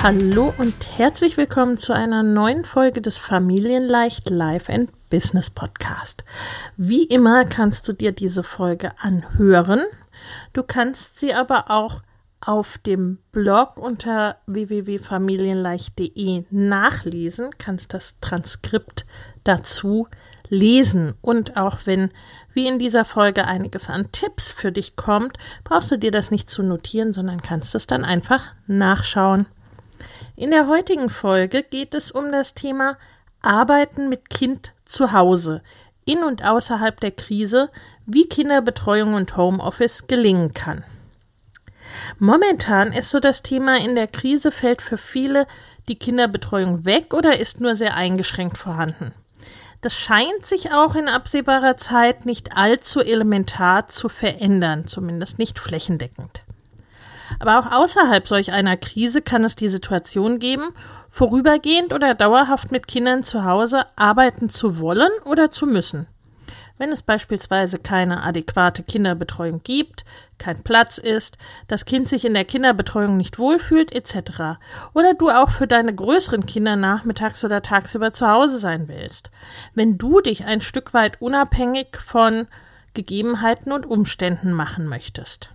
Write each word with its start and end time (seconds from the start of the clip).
Hallo 0.00 0.54
und 0.56 0.96
herzlich 0.96 1.36
willkommen 1.36 1.76
zu 1.76 1.92
einer 1.92 2.22
neuen 2.22 2.64
Folge 2.64 3.02
des 3.02 3.18
Familienleicht 3.18 4.30
Life 4.30 4.72
and 4.72 4.90
Business 5.10 5.50
Podcast. 5.50 6.22
Wie 6.76 7.02
immer 7.02 7.44
kannst 7.44 7.88
du 7.88 7.92
dir 7.92 8.12
diese 8.12 8.44
Folge 8.44 8.92
anhören. 8.98 9.80
Du 10.52 10.62
kannst 10.62 11.18
sie 11.18 11.34
aber 11.34 11.72
auch 11.72 12.02
auf 12.40 12.78
dem 12.78 13.18
Blog 13.32 13.76
unter 13.76 14.36
www.familienleicht.de 14.46 16.44
nachlesen, 16.48 17.50
kannst 17.58 17.92
das 17.92 18.20
Transkript 18.20 19.04
dazu 19.42 20.06
lesen. 20.48 21.14
Und 21.20 21.56
auch 21.56 21.78
wenn, 21.86 22.10
wie 22.52 22.68
in 22.68 22.78
dieser 22.78 23.04
Folge, 23.04 23.46
einiges 23.46 23.90
an 23.90 24.12
Tipps 24.12 24.52
für 24.52 24.70
dich 24.70 24.94
kommt, 24.94 25.38
brauchst 25.64 25.90
du 25.90 25.98
dir 25.98 26.12
das 26.12 26.30
nicht 26.30 26.48
zu 26.48 26.62
notieren, 26.62 27.12
sondern 27.12 27.42
kannst 27.42 27.74
es 27.74 27.88
dann 27.88 28.04
einfach 28.04 28.44
nachschauen. 28.68 29.46
In 30.36 30.50
der 30.50 30.68
heutigen 30.68 31.10
Folge 31.10 31.62
geht 31.62 31.94
es 31.94 32.10
um 32.10 32.32
das 32.32 32.54
Thema 32.54 32.96
Arbeiten 33.42 34.08
mit 34.08 34.30
Kind 34.30 34.72
zu 34.84 35.12
Hause, 35.12 35.62
in 36.04 36.22
und 36.22 36.44
außerhalb 36.44 36.98
der 37.00 37.10
Krise, 37.10 37.70
wie 38.06 38.28
Kinderbetreuung 38.28 39.14
und 39.14 39.36
Homeoffice 39.36 40.06
gelingen 40.06 40.54
kann. 40.54 40.84
Momentan 42.18 42.92
ist 42.92 43.10
so 43.10 43.20
das 43.20 43.42
Thema 43.42 43.78
in 43.78 43.94
der 43.94 44.06
Krise 44.06 44.50
fällt 44.50 44.82
für 44.82 44.98
viele 44.98 45.46
die 45.88 45.98
Kinderbetreuung 45.98 46.84
weg 46.84 47.14
oder 47.14 47.38
ist 47.38 47.60
nur 47.60 47.74
sehr 47.74 47.96
eingeschränkt 47.96 48.58
vorhanden. 48.58 49.12
Das 49.80 49.94
scheint 49.94 50.44
sich 50.44 50.72
auch 50.72 50.94
in 50.96 51.08
absehbarer 51.08 51.76
Zeit 51.76 52.26
nicht 52.26 52.56
allzu 52.56 53.00
elementar 53.00 53.88
zu 53.88 54.08
verändern, 54.08 54.86
zumindest 54.86 55.38
nicht 55.38 55.58
flächendeckend. 55.58 56.42
Aber 57.38 57.58
auch 57.58 57.72
außerhalb 57.72 58.26
solch 58.26 58.52
einer 58.52 58.76
Krise 58.76 59.22
kann 59.22 59.44
es 59.44 59.56
die 59.56 59.68
Situation 59.68 60.38
geben, 60.38 60.68
vorübergehend 61.08 61.92
oder 61.92 62.14
dauerhaft 62.14 62.72
mit 62.72 62.86
Kindern 62.88 63.22
zu 63.22 63.44
Hause 63.44 63.84
arbeiten 63.96 64.50
zu 64.50 64.78
wollen 64.78 65.10
oder 65.24 65.50
zu 65.50 65.66
müssen. 65.66 66.06
Wenn 66.78 66.90
es 66.90 67.02
beispielsweise 67.02 67.78
keine 67.78 68.22
adäquate 68.22 68.84
Kinderbetreuung 68.84 69.62
gibt, 69.64 70.04
kein 70.38 70.62
Platz 70.62 70.98
ist, 70.98 71.36
das 71.66 71.84
Kind 71.84 72.08
sich 72.08 72.24
in 72.24 72.34
der 72.34 72.44
Kinderbetreuung 72.44 73.16
nicht 73.16 73.40
wohlfühlt, 73.40 73.92
etc. 73.92 74.58
Oder 74.94 75.14
du 75.14 75.28
auch 75.28 75.50
für 75.50 75.66
deine 75.66 75.92
größeren 75.92 76.46
Kinder 76.46 76.76
nachmittags 76.76 77.42
oder 77.42 77.62
tagsüber 77.62 78.12
zu 78.12 78.28
Hause 78.28 78.58
sein 78.58 78.86
willst. 78.86 79.32
Wenn 79.74 79.98
du 79.98 80.20
dich 80.20 80.44
ein 80.44 80.60
Stück 80.60 80.94
weit 80.94 81.20
unabhängig 81.20 81.98
von 82.04 82.46
Gegebenheiten 82.94 83.72
und 83.72 83.84
Umständen 83.84 84.52
machen 84.52 84.86
möchtest. 84.86 85.50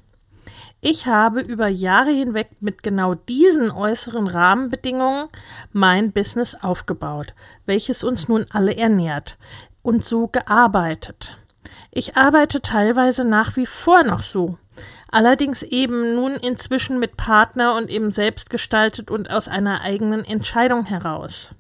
Ich 0.85 1.07
habe 1.07 1.39
über 1.39 1.69
Jahre 1.69 2.09
hinweg 2.09 2.49
mit 2.59 2.83
genau 2.83 3.15
diesen 3.15 3.71
äußeren 3.71 4.27
Rahmenbedingungen 4.27 5.29
mein 5.71 6.11
Business 6.11 6.55
aufgebaut, 6.55 7.33
welches 7.65 8.03
uns 8.03 8.27
nun 8.27 8.47
alle 8.49 8.75
ernährt 8.75 9.37
und 9.81 10.03
so 10.03 10.27
gearbeitet. 10.27 11.37
Ich 11.89 12.17
arbeite 12.17 12.59
teilweise 12.61 13.23
nach 13.23 13.55
wie 13.55 13.65
vor 13.65 14.03
noch 14.03 14.23
so, 14.23 14.57
allerdings 15.09 15.63
eben 15.63 16.15
nun 16.15 16.33
inzwischen 16.33 16.99
mit 16.99 17.15
Partner 17.15 17.75
und 17.77 17.89
eben 17.89 18.11
selbst 18.11 18.49
gestaltet 18.49 19.09
und 19.09 19.31
aus 19.31 19.47
einer 19.47 19.83
eigenen 19.83 20.25
Entscheidung 20.25 20.83
heraus. 20.83 21.51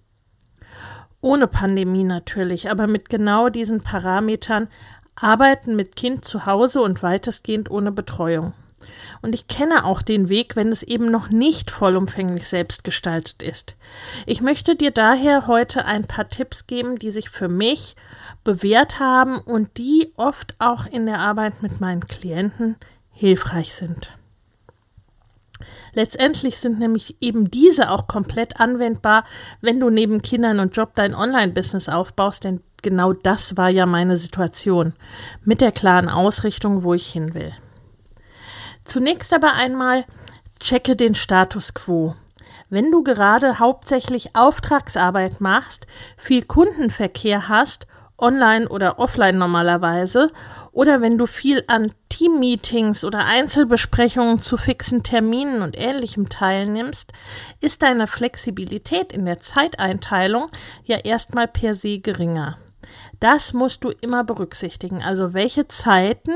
Ohne 1.21 1.47
Pandemie 1.47 2.03
natürlich, 2.03 2.69
aber 2.69 2.87
mit 2.87 3.07
genau 3.07 3.47
diesen 3.47 3.83
Parametern 3.83 4.67
arbeiten 5.15 5.77
mit 5.77 5.95
Kind 5.95 6.25
zu 6.25 6.45
Hause 6.45 6.81
und 6.81 7.01
weitestgehend 7.01 7.71
ohne 7.71 7.93
Betreuung. 7.93 8.53
Und 9.21 9.35
ich 9.35 9.47
kenne 9.47 9.85
auch 9.85 10.01
den 10.01 10.29
Weg, 10.29 10.55
wenn 10.55 10.69
es 10.69 10.83
eben 10.83 11.11
noch 11.11 11.29
nicht 11.29 11.71
vollumfänglich 11.71 12.47
selbst 12.47 12.83
gestaltet 12.83 13.43
ist. 13.43 13.75
Ich 14.25 14.41
möchte 14.41 14.75
dir 14.75 14.91
daher 14.91 15.47
heute 15.47 15.85
ein 15.85 16.05
paar 16.05 16.29
Tipps 16.29 16.67
geben, 16.67 16.99
die 16.99 17.11
sich 17.11 17.29
für 17.29 17.47
mich 17.47 17.95
bewährt 18.43 18.99
haben 18.99 19.37
und 19.37 19.77
die 19.77 20.11
oft 20.15 20.55
auch 20.59 20.85
in 20.85 21.05
der 21.05 21.19
Arbeit 21.19 21.61
mit 21.61 21.79
meinen 21.79 22.07
Klienten 22.07 22.75
hilfreich 23.11 23.73
sind. 23.73 24.11
Letztendlich 25.93 26.57
sind 26.57 26.79
nämlich 26.79 27.17
eben 27.21 27.49
diese 27.49 27.89
auch 27.91 28.07
komplett 28.07 28.59
anwendbar, 28.59 29.23
wenn 29.61 29.79
du 29.79 29.89
neben 29.89 30.21
Kindern 30.21 30.59
und 30.59 30.75
Job 30.75 30.93
dein 30.95 31.15
Online-Business 31.15 31.89
aufbaust, 31.89 32.43
denn 32.43 32.61
genau 32.81 33.13
das 33.13 33.57
war 33.57 33.69
ja 33.69 33.85
meine 33.85 34.17
Situation 34.17 34.93
mit 35.43 35.61
der 35.61 35.71
klaren 35.71 36.09
Ausrichtung, 36.09 36.83
wo 36.83 36.93
ich 36.93 37.07
hin 37.07 37.33
will. 37.33 37.53
Zunächst 38.85 39.33
aber 39.33 39.53
einmal 39.53 40.05
checke 40.59 40.95
den 40.95 41.15
Status 41.15 41.73
quo. 41.73 42.15
Wenn 42.69 42.91
du 42.91 43.03
gerade 43.03 43.59
hauptsächlich 43.59 44.35
Auftragsarbeit 44.35 45.41
machst, 45.41 45.85
viel 46.17 46.43
Kundenverkehr 46.43 47.47
hast, 47.47 47.87
online 48.17 48.67
oder 48.67 48.99
offline 48.99 49.37
normalerweise, 49.37 50.31
oder 50.71 51.01
wenn 51.01 51.17
du 51.19 51.27
viel 51.27 51.63
an 51.67 51.91
Teammeetings 52.09 53.05
oder 53.05 53.25
Einzelbesprechungen 53.25 54.39
zu 54.39 54.57
fixen 54.57 55.03
Terminen 55.03 55.61
und 55.61 55.79
ähnlichem 55.79 56.29
teilnimmst, 56.29 57.11
ist 57.59 57.83
deine 57.83 58.07
Flexibilität 58.07 59.13
in 59.13 59.25
der 59.25 59.39
Zeiteinteilung 59.39 60.49
ja 60.83 60.97
erstmal 60.97 61.47
per 61.47 61.75
se 61.75 61.99
geringer. 61.99 62.57
Das 63.19 63.53
musst 63.53 63.83
du 63.83 63.89
immer 63.89 64.23
berücksichtigen, 64.23 65.03
also 65.03 65.33
welche 65.33 65.67
Zeiten 65.67 66.33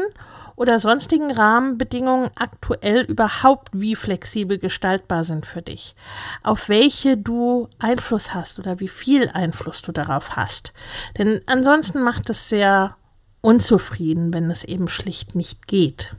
oder 0.58 0.80
sonstigen 0.80 1.32
Rahmenbedingungen 1.32 2.32
aktuell 2.36 3.04
überhaupt 3.04 3.70
wie 3.74 3.96
flexibel 3.96 4.58
gestaltbar 4.58 5.24
sind 5.24 5.46
für 5.46 5.62
dich, 5.62 5.96
auf 6.44 6.68
welche 6.68 7.16
du 7.16 7.70
Einfluss 7.80 8.34
hast 8.34 8.58
oder 8.60 8.80
wie 8.80 8.88
viel 8.88 9.30
Einfluss 9.30 9.84
du 9.84 9.92
darauf 9.92 10.36
hast. 10.36 10.74
Denn 11.18 11.42
ansonsten 11.46 12.02
macht 12.02 12.30
es 12.32 12.50
sehr 12.50 12.98
unzufrieden, 13.42 14.34
wenn 14.34 14.50
es 14.50 14.64
eben 14.64 14.90
schlicht 14.90 15.36
nicht 15.36 15.68
geht. 15.68 16.16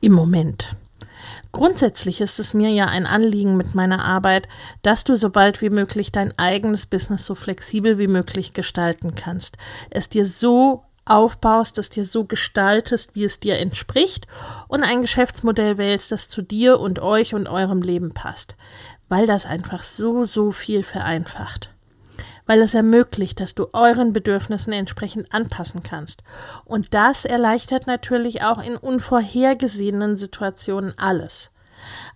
Im 0.00 0.12
Moment. 0.12 0.74
Grundsätzlich 1.52 2.22
ist 2.22 2.38
es 2.38 2.54
mir 2.54 2.70
ja 2.70 2.86
ein 2.86 3.06
Anliegen 3.06 3.56
mit 3.58 3.74
meiner 3.74 4.02
Arbeit, 4.02 4.48
dass 4.82 5.04
du 5.04 5.14
so 5.16 5.28
bald 5.28 5.60
wie 5.60 5.70
möglich 5.70 6.10
dein 6.10 6.36
eigenes 6.38 6.86
Business 6.86 7.26
so 7.26 7.34
flexibel 7.34 7.98
wie 7.98 8.08
möglich 8.08 8.54
gestalten 8.54 9.14
kannst, 9.14 9.58
es 9.90 10.08
dir 10.08 10.24
so 10.24 10.85
aufbaust, 11.06 11.78
das 11.78 11.88
dir 11.88 12.04
so 12.04 12.24
gestaltest, 12.24 13.14
wie 13.14 13.24
es 13.24 13.40
dir 13.40 13.58
entspricht 13.58 14.26
und 14.68 14.82
ein 14.82 15.00
Geschäftsmodell 15.00 15.78
wählst, 15.78 16.12
das 16.12 16.28
zu 16.28 16.42
dir 16.42 16.80
und 16.80 16.98
euch 16.98 17.34
und 17.34 17.48
eurem 17.48 17.80
Leben 17.80 18.10
passt, 18.10 18.56
weil 19.08 19.26
das 19.26 19.46
einfach 19.46 19.84
so, 19.84 20.24
so 20.24 20.50
viel 20.50 20.82
vereinfacht. 20.82 21.70
Weil 22.44 22.60
es 22.60 22.74
ermöglicht, 22.74 23.40
dass 23.40 23.54
du 23.54 23.68
euren 23.72 24.12
Bedürfnissen 24.12 24.72
entsprechend 24.72 25.32
anpassen 25.34 25.82
kannst. 25.82 26.22
Und 26.64 26.94
das 26.94 27.24
erleichtert 27.24 27.88
natürlich 27.88 28.44
auch 28.44 28.62
in 28.62 28.76
unvorhergesehenen 28.76 30.16
Situationen 30.16 30.94
alles. 30.96 31.50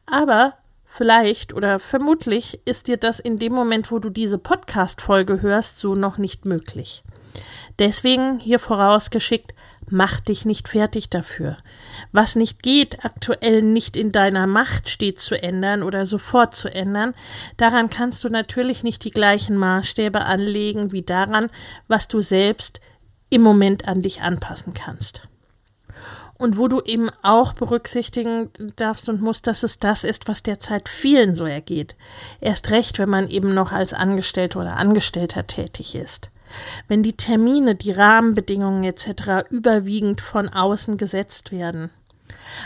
Aber 0.06 0.54
vielleicht 0.84 1.52
oder 1.52 1.80
vermutlich 1.80 2.60
ist 2.64 2.86
dir 2.86 2.96
das 2.96 3.18
in 3.18 3.38
dem 3.38 3.52
Moment, 3.54 3.90
wo 3.90 3.98
du 3.98 4.08
diese 4.08 4.38
Podcast-Folge 4.38 5.42
hörst, 5.42 5.80
so 5.80 5.96
noch 5.96 6.16
nicht 6.16 6.44
möglich. 6.44 7.02
Deswegen 7.80 8.38
hier 8.38 8.60
vorausgeschickt 8.60 9.52
Mach 9.92 10.20
dich 10.20 10.44
nicht 10.44 10.68
fertig 10.68 11.10
dafür. 11.10 11.56
Was 12.12 12.36
nicht 12.36 12.62
geht, 12.62 13.04
aktuell 13.04 13.60
nicht 13.60 13.96
in 13.96 14.12
deiner 14.12 14.46
Macht 14.46 14.88
steht 14.88 15.18
zu 15.18 15.34
ändern 15.34 15.82
oder 15.82 16.06
sofort 16.06 16.54
zu 16.54 16.72
ändern, 16.72 17.12
daran 17.56 17.90
kannst 17.90 18.22
du 18.22 18.28
natürlich 18.28 18.84
nicht 18.84 19.02
die 19.04 19.10
gleichen 19.10 19.56
Maßstäbe 19.56 20.20
anlegen 20.20 20.92
wie 20.92 21.02
daran, 21.02 21.50
was 21.88 22.06
du 22.06 22.20
selbst 22.20 22.80
im 23.30 23.42
Moment 23.42 23.88
an 23.88 24.00
dich 24.00 24.22
anpassen 24.22 24.74
kannst 24.74 25.22
und 26.38 26.56
wo 26.56 26.68
du 26.68 26.80
eben 26.82 27.10
auch 27.22 27.52
berücksichtigen 27.52 28.50
darfst 28.76 29.08
und 29.08 29.20
musst, 29.20 29.48
dass 29.48 29.64
es 29.64 29.80
das 29.80 30.04
ist, 30.04 30.28
was 30.28 30.44
derzeit 30.44 30.88
vielen 30.88 31.34
so 31.34 31.46
ergeht. 31.46 31.96
Erst 32.40 32.70
recht, 32.70 32.98
wenn 33.00 33.10
man 33.10 33.28
eben 33.28 33.54
noch 33.54 33.72
als 33.72 33.92
Angestellter 33.92 34.60
oder 34.60 34.78
Angestellter 34.78 35.46
tätig 35.46 35.96
ist. 35.96 36.30
Wenn 36.88 37.02
die 37.02 37.16
Termine, 37.16 37.74
die 37.74 37.92
Rahmenbedingungen 37.92 38.84
etc. 38.84 39.50
überwiegend 39.50 40.20
von 40.20 40.48
außen 40.48 40.96
gesetzt 40.96 41.52
werden. 41.52 41.90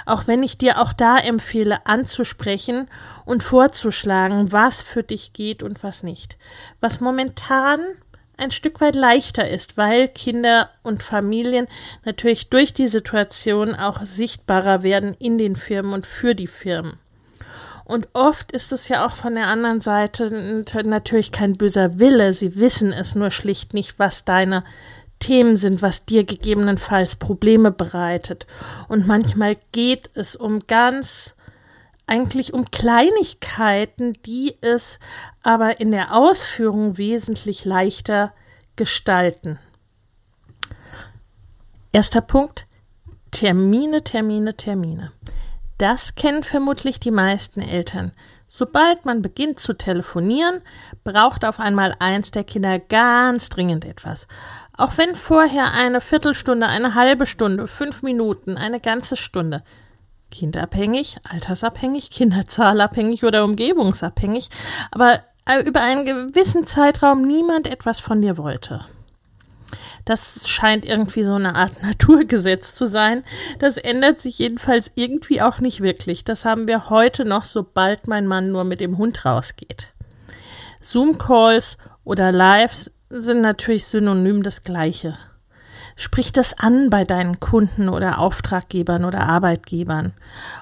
Auch 0.06 0.26
wenn 0.26 0.42
ich 0.42 0.58
dir 0.58 0.80
auch 0.80 0.92
da 0.92 1.18
empfehle, 1.18 1.86
anzusprechen 1.86 2.88
und 3.24 3.42
vorzuschlagen, 3.42 4.52
was 4.52 4.82
für 4.82 5.02
dich 5.02 5.32
geht 5.32 5.62
und 5.62 5.82
was 5.82 6.02
nicht. 6.02 6.36
Was 6.80 7.00
momentan 7.00 7.80
ein 8.36 8.50
Stück 8.50 8.80
weit 8.80 8.96
leichter 8.96 9.48
ist, 9.48 9.76
weil 9.76 10.08
Kinder 10.08 10.70
und 10.82 11.02
Familien 11.02 11.68
natürlich 12.04 12.50
durch 12.50 12.74
die 12.74 12.88
Situation 12.88 13.74
auch 13.74 14.04
sichtbarer 14.04 14.82
werden 14.82 15.14
in 15.18 15.38
den 15.38 15.56
Firmen 15.56 15.92
und 15.92 16.06
für 16.06 16.34
die 16.34 16.48
Firmen. 16.48 16.98
Und 17.84 18.08
oft 18.14 18.50
ist 18.52 18.72
es 18.72 18.88
ja 18.88 19.06
auch 19.06 19.12
von 19.14 19.34
der 19.34 19.48
anderen 19.48 19.80
Seite 19.80 20.64
natürlich 20.84 21.32
kein 21.32 21.54
böser 21.54 21.98
Wille. 21.98 22.32
Sie 22.32 22.56
wissen 22.56 22.92
es 22.92 23.14
nur 23.14 23.30
schlicht 23.30 23.74
nicht, 23.74 23.98
was 23.98 24.24
deine 24.24 24.64
Themen 25.18 25.56
sind, 25.56 25.82
was 25.82 26.04
dir 26.04 26.24
gegebenenfalls 26.24 27.16
Probleme 27.16 27.70
bereitet. 27.70 28.46
Und 28.88 29.06
manchmal 29.06 29.56
geht 29.72 30.10
es 30.14 30.34
um 30.34 30.66
ganz 30.66 31.34
eigentlich 32.06 32.52
um 32.52 32.70
Kleinigkeiten, 32.70 34.14
die 34.26 34.56
es 34.60 34.98
aber 35.42 35.80
in 35.80 35.90
der 35.90 36.14
Ausführung 36.14 36.98
wesentlich 36.98 37.64
leichter 37.64 38.34
gestalten. 38.76 39.58
Erster 41.92 42.20
Punkt. 42.20 42.66
Termine, 43.30 44.04
Termine, 44.04 44.56
Termine. 44.56 45.12
Das 45.78 46.14
kennen 46.14 46.42
vermutlich 46.42 47.00
die 47.00 47.10
meisten 47.10 47.60
Eltern. 47.60 48.12
Sobald 48.48 49.04
man 49.04 49.20
beginnt 49.20 49.58
zu 49.58 49.72
telefonieren, 49.72 50.60
braucht 51.02 51.44
auf 51.44 51.58
einmal 51.58 51.96
eins 51.98 52.30
der 52.30 52.44
Kinder 52.44 52.78
ganz 52.78 53.48
dringend 53.48 53.84
etwas. 53.84 54.28
Auch 54.76 54.96
wenn 54.96 55.16
vorher 55.16 55.72
eine 55.72 56.00
Viertelstunde, 56.00 56.66
eine 56.66 56.94
halbe 56.94 57.26
Stunde, 57.26 57.66
fünf 57.66 58.02
Minuten, 58.02 58.56
eine 58.56 58.78
ganze 58.80 59.16
Stunde 59.16 59.62
kindabhängig, 60.30 61.18
altersabhängig, 61.28 62.10
kinderzahlabhängig 62.10 63.24
oder 63.24 63.44
umgebungsabhängig, 63.44 64.50
aber 64.90 65.20
äh, 65.46 65.62
über 65.62 65.80
einen 65.80 66.04
gewissen 66.04 66.66
Zeitraum 66.66 67.22
niemand 67.22 67.66
etwas 67.66 68.00
von 68.00 68.20
dir 68.20 68.36
wollte. 68.36 68.84
Das 70.04 70.48
scheint 70.48 70.84
irgendwie 70.84 71.24
so 71.24 71.34
eine 71.34 71.54
Art 71.54 71.82
Naturgesetz 71.82 72.74
zu 72.74 72.86
sein. 72.86 73.24
Das 73.58 73.76
ändert 73.78 74.20
sich 74.20 74.38
jedenfalls 74.38 74.90
irgendwie 74.94 75.40
auch 75.42 75.60
nicht 75.60 75.80
wirklich. 75.80 76.24
Das 76.24 76.44
haben 76.44 76.66
wir 76.68 76.90
heute 76.90 77.24
noch, 77.24 77.44
sobald 77.44 78.06
mein 78.06 78.26
Mann 78.26 78.50
nur 78.50 78.64
mit 78.64 78.80
dem 78.80 78.98
Hund 78.98 79.24
rausgeht. 79.24 79.88
Zoom-Calls 80.82 81.78
oder 82.04 82.32
Lives 82.32 82.92
sind 83.08 83.40
natürlich 83.40 83.86
synonym 83.86 84.42
das 84.42 84.62
Gleiche. 84.62 85.16
Sprich 85.96 86.32
das 86.32 86.58
an 86.58 86.90
bei 86.90 87.04
deinen 87.04 87.38
Kunden 87.38 87.88
oder 87.88 88.18
Auftraggebern 88.18 89.04
oder 89.04 89.20
Arbeitgebern. 89.20 90.12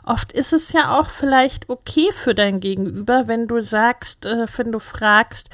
Oft 0.05 0.32
ist 0.32 0.52
es 0.52 0.73
ja 0.73 0.99
auch 0.99 1.08
vielleicht 1.08 1.70
okay 1.70 2.11
für 2.12 2.34
dein 2.34 2.61
Gegenüber, 2.61 3.29
wenn 3.29 3.49
du 3.49 3.61
sagst, 3.61 4.26
äh, 4.26 4.46
wenn 4.56 4.73
du 4.73 4.79
fragst, 4.79 5.49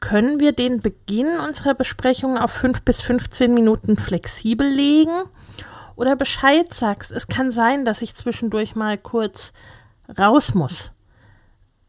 können 0.00 0.38
wir 0.38 0.52
den 0.52 0.80
Beginn 0.82 1.38
unserer 1.38 1.74
Besprechung 1.74 2.38
auf 2.38 2.52
fünf 2.52 2.82
bis 2.82 3.02
15 3.02 3.52
Minuten 3.52 3.96
flexibel 3.96 4.68
legen? 4.68 5.24
Oder 5.96 6.16
Bescheid 6.16 6.72
sagst, 6.72 7.12
es 7.12 7.28
kann 7.28 7.50
sein, 7.50 7.84
dass 7.84 8.02
ich 8.02 8.14
zwischendurch 8.14 8.74
mal 8.74 8.98
kurz 8.98 9.52
raus 10.18 10.54
muss 10.54 10.92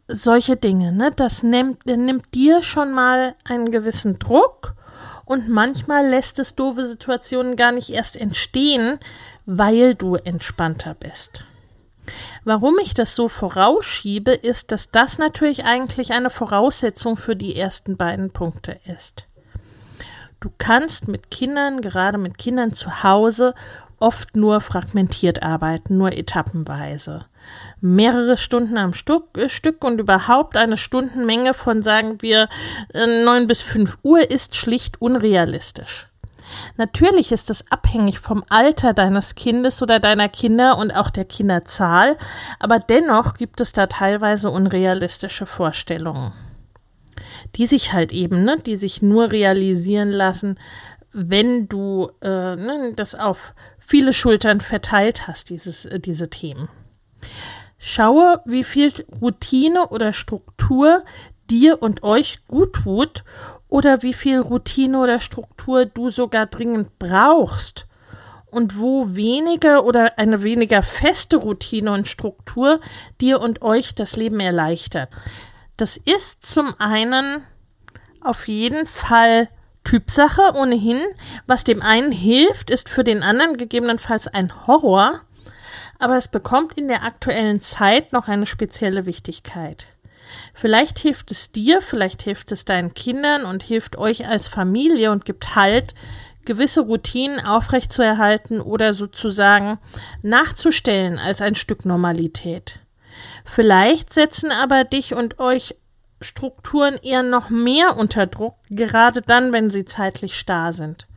solche 0.08 0.56
Dinge, 0.56 0.92
ne? 0.92 1.12
Das 1.16 1.44
nimmt, 1.44 1.86
nimmt 1.86 2.34
dir 2.34 2.64
schon 2.64 2.92
mal 2.92 3.36
einen 3.44 3.72
gewissen 3.72 4.20
Druck 4.20 4.76
und 5.26 5.50
manchmal 5.50 6.08
lässt 6.08 6.40
es 6.40 6.56
doofe 6.56 6.86
Situationen 6.86 7.56
gar 7.56 7.72
nicht 7.72 7.90
erst 7.90 8.16
entstehen, 8.16 9.00
weil 9.46 9.96
du 9.96 10.16
entspannter 10.16 10.94
bist. 10.94 11.44
Warum 12.44 12.78
ich 12.80 12.94
das 12.94 13.16
so 13.16 13.28
vorausschiebe, 13.28 14.32
ist, 14.32 14.72
dass 14.72 14.92
das 14.92 15.18
natürlich 15.18 15.66
eigentlich 15.66 16.14
eine 16.14 16.30
Voraussetzung 16.30 17.16
für 17.16 17.36
die 17.36 17.56
ersten 17.56 17.98
beiden 17.98 18.32
Punkte 18.32 18.80
ist. 18.86 19.26
Du 20.40 20.52
kannst 20.58 21.08
mit 21.08 21.32
Kindern, 21.32 21.82
gerade 21.82 22.20
mit 22.20 22.38
Kindern 22.38 22.74
zu 22.74 23.02
Hause, 23.02 23.56
oft 24.00 24.36
nur 24.36 24.62
fragmentiert 24.62 25.42
arbeiten, 25.42 25.98
nur 25.98 26.12
etappenweise 26.12 27.26
mehrere 27.86 28.36
Stunden 28.36 28.78
am 28.78 28.94
Stück, 28.94 29.38
äh, 29.38 29.48
Stück 29.48 29.84
und 29.84 30.00
überhaupt 30.00 30.58
eine 30.58 30.78
Stundenmenge 30.78 31.54
von, 31.54 31.84
sagen 31.84 32.22
wir, 32.22 32.50
äh, 32.94 33.24
neun 33.24 33.48
bis 33.48 33.62
fünf 33.62 34.00
Uhr 34.04 34.30
ist 34.30 34.56
schlicht 34.56 35.02
unrealistisch. 35.02 36.08
Natürlich 36.78 37.32
ist 37.32 37.50
es 37.50 37.70
abhängig 37.72 38.20
vom 38.20 38.44
Alter 38.50 38.94
deines 38.94 39.36
Kindes 39.36 39.82
oder 39.82 40.00
deiner 40.00 40.30
Kinder 40.30 40.78
und 40.78 40.92
auch 40.92 41.10
der 41.10 41.26
Kinderzahl, 41.26 42.18
aber 42.60 42.80
dennoch 42.80 43.36
gibt 43.36 43.62
es 43.62 43.72
da 43.72 43.88
teilweise 43.88 44.50
unrealistische 44.50 45.46
Vorstellungen, 45.46 46.34
die 47.56 47.66
sich 47.66 47.94
halt 47.94 48.12
eben, 48.12 48.44
ne, 48.44 48.58
die 48.64 48.76
sich 48.76 49.02
nur 49.02 49.32
realisieren 49.32 50.12
lassen, 50.12 50.60
wenn 51.12 51.68
du 51.68 52.12
äh, 52.22 52.56
ne, 52.56 52.94
das 52.96 53.16
auf 53.16 53.54
viele 53.80 54.14
Schultern 54.14 54.62
verteilt 54.62 55.28
hast, 55.28 55.50
dieses, 55.50 55.86
äh, 55.86 56.00
diese 56.00 56.30
Themen. 56.30 56.70
Schaue, 57.88 58.42
wie 58.46 58.64
viel 58.64 58.92
Routine 59.22 59.90
oder 59.90 60.12
Struktur 60.12 61.04
dir 61.52 61.84
und 61.84 62.02
euch 62.02 62.40
gut 62.48 62.74
tut 62.74 63.24
oder 63.70 64.02
wie 64.02 64.16
viel 64.16 64.40
Routine 64.40 64.98
oder 65.00 65.20
Struktur 65.20 65.86
du 65.86 66.10
sogar 66.10 66.48
dringend 66.48 66.98
brauchst 66.98 67.86
und 68.48 68.80
wo 68.80 69.16
weniger 69.16 69.86
oder 69.86 70.18
eine 70.18 70.42
weniger 70.42 70.82
feste 70.82 71.38
Routine 71.38 71.92
und 71.92 72.08
Struktur 72.08 72.80
dir 73.22 73.40
und 73.40 73.62
euch 73.62 73.94
das 73.94 74.16
Leben 74.16 74.40
erleichtert. 74.40 75.12
Das 75.78 75.96
ist 75.96 76.44
zum 76.44 76.74
einen 76.80 77.44
auf 78.20 78.48
jeden 78.48 78.88
Fall 78.88 79.48
Typsache 79.84 80.56
ohnehin. 80.56 81.02
Was 81.46 81.64
dem 81.64 81.84
einen 81.84 82.12
hilft, 82.12 82.72
ist 82.72 82.90
für 82.90 83.04
den 83.04 83.22
anderen 83.22 83.58
gegebenenfalls 83.58 84.26
ein 84.26 84.66
Horror 84.66 85.22
aber 86.00 86.18
es 86.18 86.28
bekommt 86.28 86.78
in 86.78 86.88
der 86.88 87.04
aktuellen 87.04 87.62
Zeit 87.62 88.14
noch 88.14 88.28
eine 88.28 88.46
spezielle 88.46 89.06
Wichtigkeit. 89.06 89.86
Vielleicht 90.54 91.00
hilft 91.00 91.32
es 91.32 91.52
dir, 91.52 91.82
vielleicht 91.82 92.24
hilft 92.24 92.52
es 92.52 92.66
deinen 92.66 92.94
Kindern 92.94 93.46
und 93.46 93.64
hilft 93.64 93.98
euch 93.98 94.28
als 94.28 94.48
Familie 94.48 95.12
und 95.12 95.26
gibt 95.26 95.56
Halt, 95.56 95.94
gewisse 96.46 96.82
Routinen 96.82 97.40
aufrechtzuerhalten 97.40 98.62
oder 98.62 98.94
sozusagen 98.94 99.80
nachzustellen 100.22 101.18
als 101.18 101.42
ein 101.42 101.56
Stück 101.56 101.86
Normalität. 101.86 102.80
Vielleicht 103.44 104.14
setzen 104.14 104.52
aber 104.52 104.84
dich 104.84 105.16
und 105.16 105.40
euch 105.40 105.76
Strukturen 106.22 106.96
eher 107.02 107.24
noch 107.24 107.50
mehr 107.50 107.98
unter 107.98 108.28
Druck, 108.28 108.56
gerade 108.70 109.22
dann, 109.22 109.54
wenn 109.54 109.70
sie 109.70 109.86
zeitlich 109.86 110.38
starr 110.38 110.72
sind. 110.72 111.08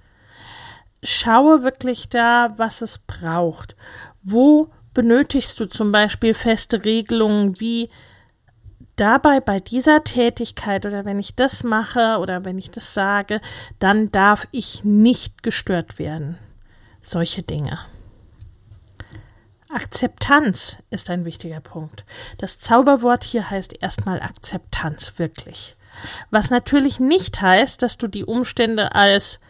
Schaue 1.02 1.62
wirklich 1.62 2.08
da, 2.08 2.54
was 2.56 2.82
es 2.82 2.98
braucht 2.98 3.76
wo 4.22 4.70
benötigst 4.94 5.58
du 5.60 5.66
zum 5.66 5.92
Beispiel 5.92 6.34
feste 6.34 6.84
Regelungen 6.84 7.60
wie 7.60 7.90
dabei 8.96 9.40
bei 9.40 9.60
dieser 9.60 10.02
Tätigkeit 10.04 10.84
oder 10.84 11.04
wenn 11.04 11.18
ich 11.18 11.34
das 11.34 11.62
mache 11.62 12.18
oder 12.18 12.44
wenn 12.44 12.58
ich 12.58 12.70
das 12.70 12.94
sage, 12.94 13.40
dann 13.78 14.10
darf 14.10 14.48
ich 14.50 14.84
nicht 14.84 15.42
gestört 15.42 15.98
werden. 15.98 16.36
Solche 17.00 17.42
Dinge. 17.42 17.78
Akzeptanz 19.70 20.78
ist 20.90 21.10
ein 21.10 21.24
wichtiger 21.24 21.60
Punkt. 21.60 22.04
Das 22.38 22.58
Zauberwort 22.58 23.22
hier 23.22 23.50
heißt 23.50 23.74
erstmal 23.80 24.20
Akzeptanz, 24.20 25.12
wirklich. 25.18 25.76
Was 26.30 26.50
natürlich 26.50 27.00
nicht 27.00 27.40
heißt, 27.40 27.82
dass 27.82 27.98
du 27.98 28.08
die 28.08 28.24
Umstände 28.24 28.94
als 28.94 29.40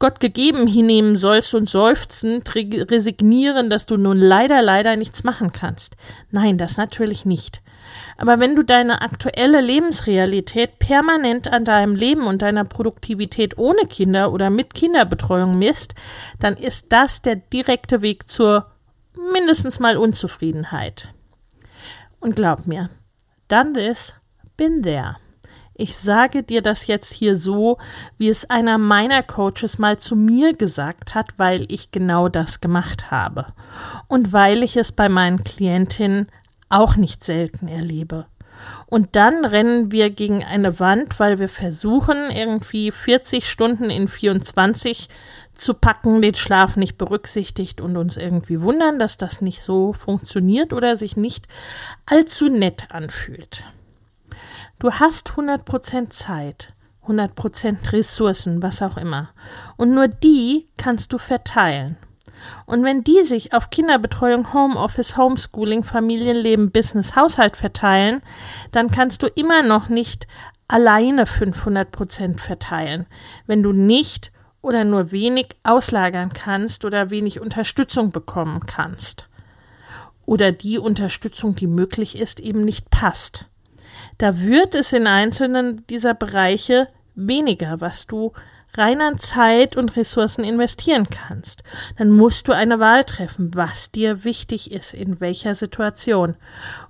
Gott 0.00 0.18
gegeben 0.18 0.66
hinnehmen 0.66 1.16
sollst 1.16 1.54
und 1.54 1.68
seufzend 1.68 2.52
resignieren, 2.54 3.68
dass 3.68 3.84
du 3.84 3.98
nun 3.98 4.18
leider, 4.18 4.62
leider 4.62 4.96
nichts 4.96 5.24
machen 5.24 5.52
kannst. 5.52 5.94
Nein, 6.30 6.56
das 6.56 6.78
natürlich 6.78 7.26
nicht. 7.26 7.60
Aber 8.16 8.40
wenn 8.40 8.56
du 8.56 8.62
deine 8.62 9.02
aktuelle 9.02 9.60
Lebensrealität 9.60 10.78
permanent 10.78 11.48
an 11.48 11.66
deinem 11.66 11.94
Leben 11.94 12.26
und 12.26 12.40
deiner 12.40 12.64
Produktivität 12.64 13.58
ohne 13.58 13.86
Kinder 13.88 14.32
oder 14.32 14.48
mit 14.48 14.72
Kinderbetreuung 14.72 15.58
misst, 15.58 15.94
dann 16.38 16.56
ist 16.56 16.86
das 16.88 17.20
der 17.20 17.36
direkte 17.36 18.00
Weg 18.00 18.28
zur 18.28 18.72
mindestens 19.32 19.80
mal 19.80 19.98
Unzufriedenheit. 19.98 21.08
Und 22.20 22.36
glaub 22.36 22.66
mir, 22.66 22.88
done 23.48 23.74
this, 23.74 24.14
been 24.56 24.82
there. 24.82 25.16
Ich 25.80 25.96
sage 25.96 26.42
dir 26.42 26.60
das 26.60 26.88
jetzt 26.88 27.10
hier 27.10 27.36
so, 27.36 27.78
wie 28.18 28.28
es 28.28 28.50
einer 28.50 28.76
meiner 28.76 29.22
Coaches 29.22 29.78
mal 29.78 29.96
zu 29.96 30.14
mir 30.14 30.52
gesagt 30.52 31.14
hat, 31.14 31.38
weil 31.38 31.64
ich 31.68 31.90
genau 31.90 32.28
das 32.28 32.60
gemacht 32.60 33.10
habe. 33.10 33.46
Und 34.06 34.34
weil 34.34 34.62
ich 34.62 34.76
es 34.76 34.92
bei 34.92 35.08
meinen 35.08 35.42
Klientinnen 35.42 36.26
auch 36.68 36.96
nicht 36.96 37.24
selten 37.24 37.66
erlebe. 37.66 38.26
Und 38.88 39.16
dann 39.16 39.46
rennen 39.46 39.90
wir 39.90 40.10
gegen 40.10 40.44
eine 40.44 40.78
Wand, 40.80 41.18
weil 41.18 41.38
wir 41.38 41.48
versuchen, 41.48 42.30
irgendwie 42.30 42.92
40 42.92 43.48
Stunden 43.48 43.88
in 43.88 44.06
24 44.06 45.08
zu 45.54 45.72
packen, 45.72 46.20
den 46.20 46.34
Schlaf 46.34 46.76
nicht 46.76 46.98
berücksichtigt 46.98 47.80
und 47.80 47.96
uns 47.96 48.18
irgendwie 48.18 48.60
wundern, 48.60 48.98
dass 48.98 49.16
das 49.16 49.40
nicht 49.40 49.62
so 49.62 49.94
funktioniert 49.94 50.74
oder 50.74 50.98
sich 50.98 51.16
nicht 51.16 51.48
allzu 52.04 52.50
nett 52.50 52.88
anfühlt. 52.90 53.64
Du 54.80 54.90
hast 54.90 55.32
100% 55.32 56.08
Zeit, 56.08 56.72
100% 57.06 57.92
Ressourcen, 57.92 58.62
was 58.62 58.80
auch 58.80 58.96
immer. 58.96 59.28
Und 59.76 59.92
nur 59.92 60.08
die 60.08 60.68
kannst 60.78 61.12
du 61.12 61.18
verteilen. 61.18 61.98
Und 62.64 62.82
wenn 62.82 63.04
die 63.04 63.22
sich 63.24 63.52
auf 63.52 63.68
Kinderbetreuung, 63.68 64.54
Homeoffice, 64.54 65.18
Homeschooling, 65.18 65.82
Familienleben, 65.82 66.70
Business, 66.70 67.14
Haushalt 67.14 67.58
verteilen, 67.58 68.22
dann 68.72 68.90
kannst 68.90 69.22
du 69.22 69.26
immer 69.26 69.62
noch 69.62 69.90
nicht 69.90 70.26
alleine 70.66 71.26
500 71.26 71.92
Prozent 71.92 72.40
verteilen, 72.40 73.04
wenn 73.46 73.62
du 73.62 73.72
nicht 73.72 74.32
oder 74.62 74.84
nur 74.84 75.12
wenig 75.12 75.56
auslagern 75.62 76.32
kannst 76.32 76.86
oder 76.86 77.10
wenig 77.10 77.38
Unterstützung 77.38 78.12
bekommen 78.12 78.60
kannst. 78.60 79.28
Oder 80.24 80.52
die 80.52 80.78
Unterstützung, 80.78 81.54
die 81.54 81.66
möglich 81.66 82.16
ist, 82.16 82.40
eben 82.40 82.64
nicht 82.64 82.88
passt 82.88 83.44
da 84.18 84.40
wird 84.40 84.74
es 84.74 84.92
in 84.92 85.06
einzelnen 85.06 85.86
dieser 85.88 86.14
Bereiche 86.14 86.88
weniger, 87.14 87.80
was 87.80 88.06
du 88.06 88.32
rein 88.74 89.00
an 89.00 89.18
Zeit 89.18 89.76
und 89.76 89.96
Ressourcen 89.96 90.44
investieren 90.44 91.08
kannst. 91.10 91.62
Dann 91.98 92.10
musst 92.10 92.48
du 92.48 92.52
eine 92.52 92.78
Wahl 92.78 93.04
treffen, 93.04 93.54
was 93.54 93.90
dir 93.90 94.24
wichtig 94.24 94.70
ist, 94.70 94.94
in 94.94 95.20
welcher 95.20 95.54
Situation 95.54 96.36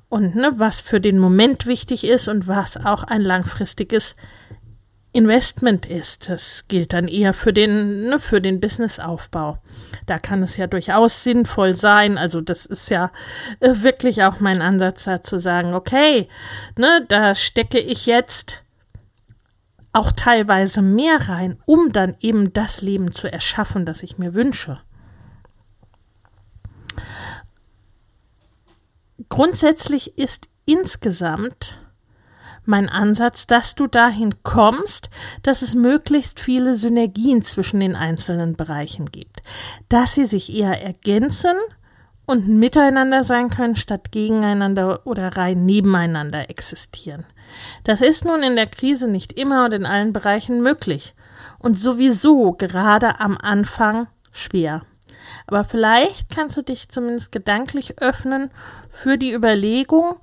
und 0.09 0.35
ne, 0.35 0.53
was 0.57 0.81
für 0.81 1.01
den 1.01 1.19
Moment 1.19 1.67
wichtig 1.67 2.05
ist 2.05 2.29
und 2.29 2.49
was 2.49 2.77
auch 2.77 3.05
ein 3.05 3.23
langfristiges 3.23 4.17
Investment 5.13 5.87
ist. 5.87 6.29
Das 6.29 6.67
gilt 6.69 6.93
dann 6.93 7.09
eher 7.09 7.35
für 7.35 7.53
den, 7.53 8.05
ne, 8.05 8.21
für 8.21 8.41
den 8.41 8.61
Businessaufbau. 8.61 9.59
Da 10.07 10.19
kann 10.19 10.43
es 10.43 10.57
ja 10.57 10.67
durchaus 10.67 11.25
sinnvoll 11.25 11.75
sein. 11.75 12.17
Also 12.17 12.41
das 12.41 12.67
ist 12.67 12.91
ja 12.91 13.11
äh, 13.59 13.75
wirklich 13.77 14.23
auch 14.23 14.41
mein 14.41 14.63
Ansatz 14.63 15.05
da 15.05 15.23
zu 15.23 15.39
sagen, 15.39 15.75
okay, 15.75 16.29
ne, 16.77 17.05
da 17.09 17.35
stecke 17.35 17.81
ich 17.81 18.07
jetzt 18.07 18.63
auch 19.93 20.13
teilweise 20.13 20.83
mehr 20.83 21.29
rein, 21.29 21.59
um 21.67 21.93
dann 21.93 22.17
eben 22.21 22.53
das 22.53 22.81
Leben 22.81 23.13
zu 23.13 23.31
erschaffen, 23.31 23.85
das 23.85 24.05
ich 24.05 24.19
mir 24.19 24.35
wünsche. 24.35 24.81
Grundsätzlich 29.29 30.17
ist 30.17 30.49
insgesamt 30.65 31.80
mein 32.65 32.89
Ansatz, 32.89 33.47
dass 33.47 33.75
du 33.75 33.87
dahin 33.87 34.43
kommst, 34.43 35.11
dass 35.43 35.63
es 35.63 35.75
möglichst 35.75 36.41
viele 36.41 36.75
Synergien 36.75 37.43
zwischen 37.43 37.81
den 37.81 37.97
einzelnen 37.97 38.55
Bereichen 38.55 39.07
gibt, 39.07 39.43
dass 39.89 40.15
sie 40.15 40.27
sich 40.27 40.53
eher 40.55 40.83
ergänzen 40.83 41.57
und 42.27 42.49
miteinander 42.49 43.25
sein 43.25 43.51
können, 43.51 43.75
statt 43.75 44.13
gegeneinander 44.13 45.05
oder 45.05 45.37
rein 45.37 45.67
nebeneinander 45.67 46.49
existieren. 46.49 47.27
Das 47.83 48.01
ist 48.01 48.25
nun 48.25 48.43
in 48.43 48.55
der 48.55 48.69
Krise 48.69 49.09
nicht 49.09 49.33
immer 49.33 49.65
und 49.65 49.75
in 49.75 49.85
allen 49.85 50.13
Bereichen 50.13 50.63
möglich 50.63 51.15
und 51.59 51.79
sowieso 51.79 52.53
gerade 52.53 53.19
am 53.19 53.37
Anfang 53.37 54.07
schwer. 54.31 54.83
Aber 55.47 55.65
vielleicht 55.65 56.31
kannst 56.31 56.57
du 56.57 56.63
dich 56.63 56.89
zumindest 56.89 57.33
gedanklich 57.33 58.01
öffnen 58.01 58.51
für 58.89 59.19
die 59.19 59.33
Überlegung, 59.33 60.17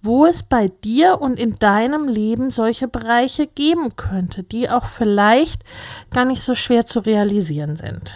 wo 0.00 0.26
es 0.26 0.42
bei 0.42 0.68
dir 0.68 1.20
und 1.20 1.38
in 1.38 1.54
deinem 1.58 2.06
Leben 2.08 2.50
solche 2.50 2.88
Bereiche 2.88 3.46
geben 3.46 3.96
könnte, 3.96 4.42
die 4.42 4.70
auch 4.70 4.86
vielleicht 4.86 5.64
gar 6.10 6.24
nicht 6.24 6.42
so 6.42 6.54
schwer 6.54 6.86
zu 6.86 7.00
realisieren 7.00 7.76
sind. 7.76 8.14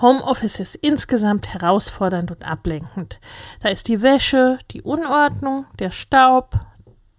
Homeoffice 0.00 0.58
ist 0.58 0.74
insgesamt 0.76 1.54
herausfordernd 1.54 2.32
und 2.32 2.44
ablenkend. 2.44 3.20
Da 3.60 3.68
ist 3.68 3.86
die 3.86 4.02
Wäsche, 4.02 4.58
die 4.72 4.82
Unordnung, 4.82 5.66
der 5.78 5.92
Staub, 5.92 6.58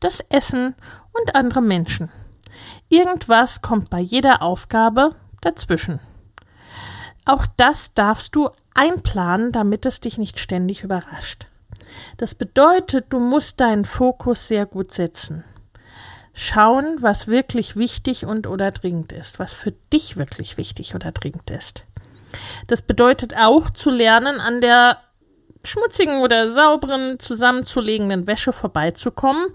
das 0.01 0.19
Essen 0.29 0.75
und 1.13 1.35
andere 1.35 1.61
Menschen. 1.61 2.11
Irgendwas 2.89 3.61
kommt 3.61 3.89
bei 3.89 3.99
jeder 3.99 4.41
Aufgabe 4.41 5.15
dazwischen. 5.39 6.01
Auch 7.25 7.45
das 7.55 7.93
darfst 7.93 8.35
du 8.35 8.49
einplanen, 8.75 9.53
damit 9.53 9.85
es 9.85 10.01
dich 10.01 10.17
nicht 10.17 10.39
ständig 10.39 10.83
überrascht. 10.83 11.47
Das 12.17 12.35
bedeutet, 12.35 13.07
du 13.09 13.19
musst 13.19 13.59
deinen 13.59 13.85
Fokus 13.85 14.47
sehr 14.47 14.65
gut 14.65 14.91
setzen. 14.91 15.43
Schauen, 16.33 16.97
was 16.99 17.27
wirklich 17.27 17.75
wichtig 17.75 18.25
und 18.25 18.47
oder 18.47 18.71
dringend 18.71 19.11
ist, 19.11 19.39
was 19.39 19.53
für 19.53 19.71
dich 19.91 20.17
wirklich 20.17 20.57
wichtig 20.57 20.95
oder 20.95 21.11
dringend 21.11 21.49
ist. 21.51 21.83
Das 22.67 22.81
bedeutet 22.81 23.37
auch 23.37 23.69
zu 23.69 23.91
lernen, 23.91 24.39
an 24.39 24.59
der 24.59 24.97
schmutzigen 25.63 26.21
oder 26.21 26.49
sauberen 26.49 27.19
zusammenzulegenden 27.19 28.27
Wäsche 28.27 28.51
vorbeizukommen 28.51 29.47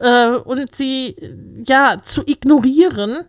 äh, 0.00 0.28
und 0.30 0.74
sie 0.74 1.16
ja 1.64 2.02
zu 2.02 2.22
ignorieren 2.26 3.24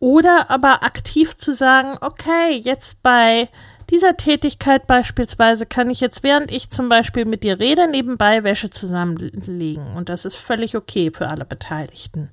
oder 0.00 0.50
aber 0.50 0.82
aktiv 0.82 1.36
zu 1.36 1.52
sagen, 1.52 1.96
okay, 2.00 2.60
jetzt 2.60 3.02
bei 3.02 3.48
dieser 3.92 4.16
Tätigkeit 4.16 4.86
beispielsweise 4.86 5.66
kann 5.66 5.90
ich 5.90 6.00
jetzt, 6.00 6.22
während 6.22 6.50
ich 6.50 6.70
zum 6.70 6.88
Beispiel 6.88 7.26
mit 7.26 7.44
dir 7.44 7.60
rede, 7.60 7.88
nebenbei 7.88 8.42
Wäsche 8.42 8.70
zusammenlegen. 8.70 9.86
Und 9.94 10.08
das 10.08 10.24
ist 10.24 10.34
völlig 10.34 10.74
okay 10.76 11.10
für 11.12 11.28
alle 11.28 11.44
Beteiligten. 11.44 12.30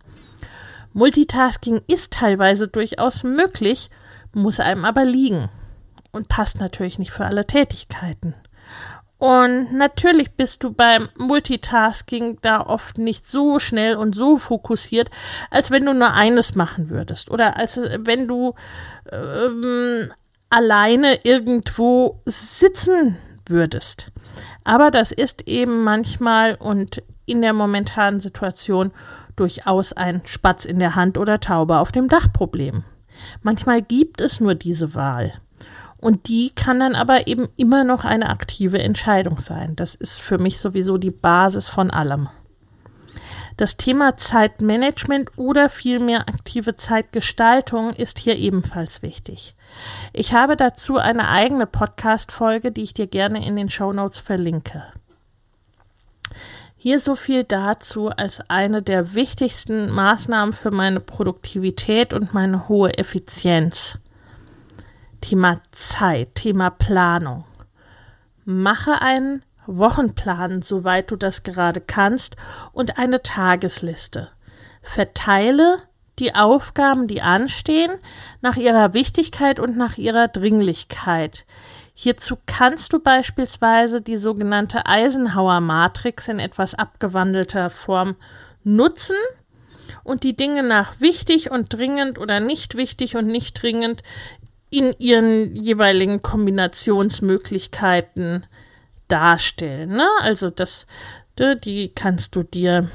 Multitasking 0.94 1.82
ist 1.88 2.14
teilweise 2.14 2.70
durchaus 2.70 3.24
möglich, 3.24 3.90
muss 4.34 4.62
einem 4.62 4.86
aber 4.86 5.04
liegen. 5.04 5.50
Und 6.12 6.30
passt 6.30 6.60
natürlich 6.60 6.98
nicht 6.98 7.12
für 7.12 7.26
alle 7.26 7.46
Tätigkeiten. 7.46 8.34
Und 9.20 9.74
natürlich 9.74 10.32
bist 10.32 10.64
du 10.64 10.72
beim 10.72 11.10
Multitasking 11.18 12.40
da 12.42 12.62
oft 12.62 12.98
nicht 12.98 13.30
so 13.30 13.60
schnell 13.60 13.98
und 13.98 14.16
so 14.16 14.38
fokussiert, 14.38 15.12
als 15.52 15.72
wenn 15.72 15.86
du 15.86 15.94
nur 15.94 16.14
eines 16.14 16.56
machen 16.56 16.90
würdest. 16.90 17.30
Oder 17.30 17.58
als 17.58 17.78
wenn 17.78 18.30
du 18.30 18.56
ähm, 19.12 20.10
alleine 20.50 21.24
irgendwo 21.24 22.22
sitzen 22.26 23.18
würdest. 23.46 24.12
Aber 24.64 24.92
das 24.92 25.12
ist 25.12 25.48
eben 25.48 25.84
manchmal 25.84 26.56
und 26.56 27.02
in 27.26 27.42
der 27.42 27.54
momentanen 27.54 28.20
Situation 28.20 28.92
durchaus 29.36 29.94
ein 29.94 30.22
Spatz 30.26 30.66
in 30.66 30.80
der 30.80 30.96
Hand 30.96 31.18
oder 31.18 31.40
Taube 31.40 31.78
auf 31.78 31.92
dem 31.92 32.08
Dach 32.08 32.32
Problem. 32.34 32.84
Manchmal 33.42 33.82
gibt 33.82 34.22
es 34.22 34.40
nur 34.40 34.56
diese 34.56 34.96
Wahl. 34.96 35.34
Und 35.98 36.28
die 36.30 36.52
kann 36.56 36.80
dann 36.80 36.96
aber 36.96 37.28
eben 37.28 37.50
immer 37.58 37.84
noch 37.84 38.06
eine 38.06 38.30
aktive 38.30 38.80
Entscheidung 38.80 39.40
sein. 39.40 39.76
Das 39.76 39.96
ist 39.96 40.22
für 40.22 40.38
mich 40.38 40.60
sowieso 40.60 40.98
die 40.98 41.12
Basis 41.12 41.68
von 41.68 41.92
allem. 41.92 42.30
Das 43.60 43.76
Thema 43.76 44.16
Zeitmanagement 44.16 45.38
oder 45.38 45.68
vielmehr 45.68 46.30
aktive 46.30 46.76
Zeitgestaltung 46.76 47.90
ist 47.90 48.18
hier 48.18 48.38
ebenfalls 48.38 49.02
wichtig. 49.02 49.54
Ich 50.14 50.32
habe 50.32 50.56
dazu 50.56 50.96
eine 50.96 51.28
eigene 51.28 51.66
Podcast-Folge, 51.66 52.72
die 52.72 52.84
ich 52.84 52.94
dir 52.94 53.08
gerne 53.08 53.46
in 53.46 53.58
den 53.58 53.70
Show 53.70 53.92
Notes 53.92 54.18
verlinke. 54.18 54.86
Hier 56.78 57.02
so 57.02 57.16
viel 57.16 57.44
dazu 57.44 58.08
als 58.08 58.40
eine 58.50 58.82
der 58.82 59.14
wichtigsten 59.14 59.90
Maßnahmen 59.90 60.54
für 60.54 60.72
meine 60.72 61.02
Produktivität 61.02 62.14
und 62.14 62.34
meine 62.34 62.70
hohe 62.70 62.98
Effizienz. 62.98 64.00
Thema 65.20 65.60
Zeit, 65.74 66.34
Thema 66.36 66.70
Planung. 66.70 67.44
Mache 68.46 69.02
einen 69.02 69.44
Wochenplan, 69.78 70.62
soweit 70.62 71.12
du 71.12 71.16
das 71.16 71.44
gerade 71.44 71.82
kannst, 71.82 72.36
und 72.74 72.98
eine 72.98 73.22
Tagesliste. 73.22 74.30
Verteile 74.82 75.84
die 76.18 76.36
Aufgaben, 76.36 77.08
die 77.08 77.22
anstehen, 77.22 77.92
nach 78.42 78.58
ihrer 78.58 78.94
Wichtigkeit 78.94 79.60
und 79.60 79.78
nach 79.78 79.98
ihrer 79.98 80.28
Dringlichkeit. 80.28 81.46
Hierzu 81.94 82.38
kannst 82.46 82.94
du 82.94 83.00
beispielsweise 83.00 84.02
die 84.02 84.18
sogenannte 84.18 84.86
Eisenhower-Matrix 84.86 86.28
in 86.28 86.40
etwas 86.40 86.76
abgewandelter 86.76 87.70
Form 87.70 88.16
nutzen 88.64 89.16
und 90.04 90.24
die 90.24 90.36
Dinge 90.36 90.64
nach 90.64 91.00
wichtig 91.00 91.52
und 91.52 91.72
dringend 91.74 92.18
oder 92.18 92.40
nicht 92.40 92.76
wichtig 92.76 93.16
und 93.16 93.28
nicht 93.28 93.62
dringend 93.62 94.02
in 94.70 94.94
ihren 95.00 95.56
jeweiligen 95.56 96.22
Kombinationsmöglichkeiten 96.22 98.46
darstellen. 99.10 99.90
Ne? 99.90 100.08
Also 100.22 100.50
das, 100.50 100.88
die 101.38 101.92
kannst 101.94 102.36
du 102.36 102.44
dir 102.44 102.90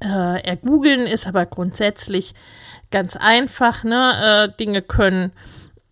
äh, 0.00 0.42
ergoogeln, 0.42 1.06
ist 1.06 1.26
aber 1.26 1.46
grundsätzlich 1.46 2.34
ganz 2.90 3.16
einfach. 3.16 3.84
Ne? 3.84 4.48
Äh, 4.52 4.56
Dinge 4.56 4.82
können 4.82 5.32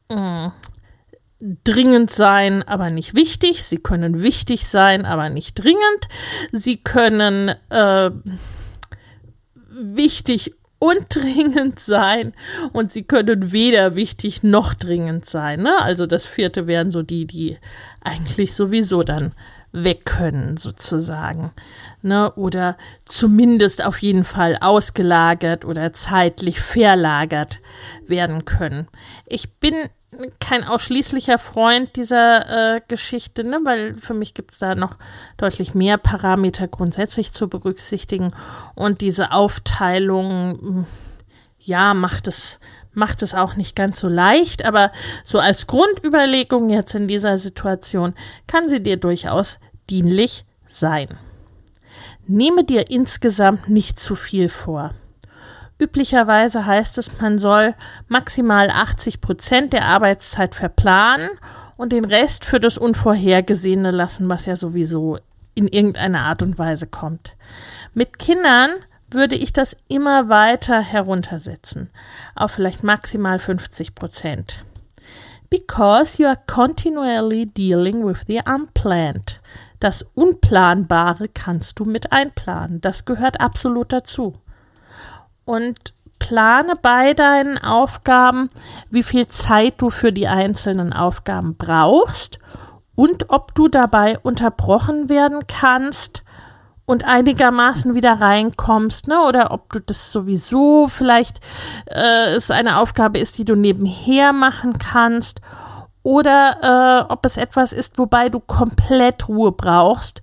mh, 0.09 0.49
mm, 0.49 0.53
dringend 1.65 2.11
sein, 2.11 2.63
aber 2.67 2.91
nicht 2.91 3.15
wichtig. 3.15 3.65
Sie 3.65 3.79
können 3.79 4.23
wichtig 4.23 4.67
sein, 4.67 5.05
aber 5.05 5.29
nicht 5.29 5.55
dringend. 5.55 6.09
Sie 6.53 6.79
können 6.79 7.55
äh, 7.71 8.11
wichtig 9.71 10.55
und 10.78 11.06
dringend 11.09 11.80
sein 11.80 12.35
und 12.73 12.92
sie 12.92 13.02
können 13.02 13.52
weder 13.52 13.97
wichtig 13.97 14.42
noch 14.42 14.75
dringend 14.75 15.25
sein. 15.25 15.62
Ne? 15.62 15.80
Also 15.80 16.06
das 16.06 16.26
vierte 16.26 16.66
wären 16.66 16.90
so 16.90 17.02
die, 17.02 17.26
die 17.26 17.59
eigentlich 18.02 18.54
sowieso 18.54 19.02
dann 19.02 19.33
weg 19.73 20.04
können, 20.04 20.56
sozusagen. 20.56 21.52
Ne? 22.02 22.33
Oder 22.33 22.76
zumindest 23.04 23.85
auf 23.85 23.99
jeden 23.99 24.25
Fall 24.25 24.59
ausgelagert 24.61 25.64
oder 25.64 25.92
zeitlich 25.92 26.61
verlagert 26.61 27.61
werden 28.06 28.45
können. 28.45 28.88
Ich 29.26 29.54
bin 29.54 29.75
kein 30.41 30.65
ausschließlicher 30.65 31.39
Freund 31.39 31.97
dieser 31.97 32.77
äh, 32.77 32.81
Geschichte, 32.87 33.45
ne? 33.45 33.61
weil 33.65 33.95
für 33.95 34.15
mich 34.15 34.35
gibt 34.35 34.53
es 34.53 34.59
da 34.59 34.75
noch 34.75 34.97
deutlich 35.37 35.75
mehr 35.75 35.99
Parameter 35.99 36.69
grundsätzlich 36.69 37.33
zu 37.33 37.49
berücksichtigen. 37.49 38.33
Und 38.75 39.01
diese 39.01 39.33
Aufteilung, 39.33 40.59
hm, 40.61 40.87
ja, 41.59 41.95
macht 41.95 42.29
es, 42.29 42.61
macht 42.93 43.23
es 43.23 43.35
auch 43.35 43.57
nicht 43.57 43.75
ganz 43.75 43.99
so 44.01 44.09
leicht, 44.09 44.65
aber 44.65 44.93
so 45.25 45.39
als 45.39 45.67
Grundüberlegung 45.67 46.71
jetzt 46.71 46.95
in 46.95 47.09
dieser 47.09 47.39
Situation 47.39 48.15
kann 48.47 48.69
sie 48.69 48.81
dir 48.81 48.97
durchaus 48.97 49.59
dienlich 49.91 50.45
sein. 50.69 51.09
Nehme 52.29 52.65
dir 52.65 52.91
insgesamt 52.91 53.69
nicht 53.69 53.99
zu 54.01 54.15
viel 54.15 54.49
vor. 54.49 54.95
Üblicherweise 55.78 56.64
heißt 56.64 56.97
es, 56.97 57.21
man 57.21 57.38
soll 57.38 57.75
maximal 58.09 58.71
80 58.71 59.21
Prozent 59.21 59.73
der 59.75 59.85
Arbeitszeit 59.85 60.54
verplanen 60.54 61.28
und 61.76 61.92
den 61.92 62.06
Rest 62.06 62.47
für 62.47 62.61
das 62.61 62.78
Unvorhergesehene 62.78 63.90
lassen, 63.90 64.30
was 64.30 64.47
ja 64.47 64.56
sowieso 64.56 65.18
in 65.54 65.68
irgendeiner 65.68 66.21
Art 66.21 66.40
und 66.42 66.59
Weise 66.59 66.87
kommt. 66.87 67.37
Mit 67.92 68.18
Kindern 68.18 68.71
würde 69.11 69.37
ich 69.37 69.52
das 69.52 69.76
immer 69.88 70.30
weiter 70.30 70.80
heruntersetzen, 70.80 71.90
auf 72.35 72.52
vielleicht 72.52 72.83
maximal 72.83 73.38
50 73.38 73.95
Prozent. 73.95 74.64
Because 75.50 76.21
you 76.21 76.26
are 76.26 76.38
continually 76.47 77.47
dealing 77.47 78.04
with 78.04 78.25
the 78.26 78.40
unplanned. 78.47 79.40
Das 79.78 80.04
Unplanbare 80.14 81.28
kannst 81.28 81.78
du 81.78 81.85
mit 81.85 82.12
einplanen. 82.12 82.80
Das 82.80 83.04
gehört 83.04 83.40
absolut 83.40 83.92
dazu 83.92 84.33
und 85.47 85.95
plane 86.19 86.75
bei 86.83 87.15
deinen 87.15 87.57
Aufgaben, 87.57 88.50
wie 88.91 89.03
viel 89.03 89.29
Zeit 89.29 89.75
du 89.79 89.88
für 89.88 90.12
die 90.12 90.29
einzelnen 90.29 90.93
Aufgaben 90.93 91.57
brauchst 91.57 92.38
und 92.95 93.31
ob 93.31 93.55
du 93.55 93.69
dabei 93.69 94.19
unterbrochen 94.19 95.09
werden 95.09 95.47
kannst 95.47 96.23
und 96.85 97.05
einigermaßen 97.05 97.95
wieder 97.95 98.21
reinkommst, 98.21 99.09
ne? 99.09 99.21
Oder 99.23 99.50
ob 99.50 99.73
du 99.73 99.81
das 99.81 100.12
sowieso 100.12 100.88
vielleicht 100.88 101.41
äh, 101.87 102.35
es 102.35 102.50
eine 102.50 102.79
Aufgabe 102.79 103.19
ist, 103.19 103.38
die 103.38 103.45
du 103.45 103.57
nebenher 103.57 104.33
machen 104.33 104.79
kannst, 104.79 105.41
oder 106.07 107.03
äh, 107.09 107.12
ob 107.12 107.26
es 107.26 107.37
etwas 107.37 107.73
ist, 107.73 107.99
wobei 107.99 108.29
du 108.29 108.38
komplett 108.38 109.26
Ruhe 109.26 109.50
brauchst 109.50 110.23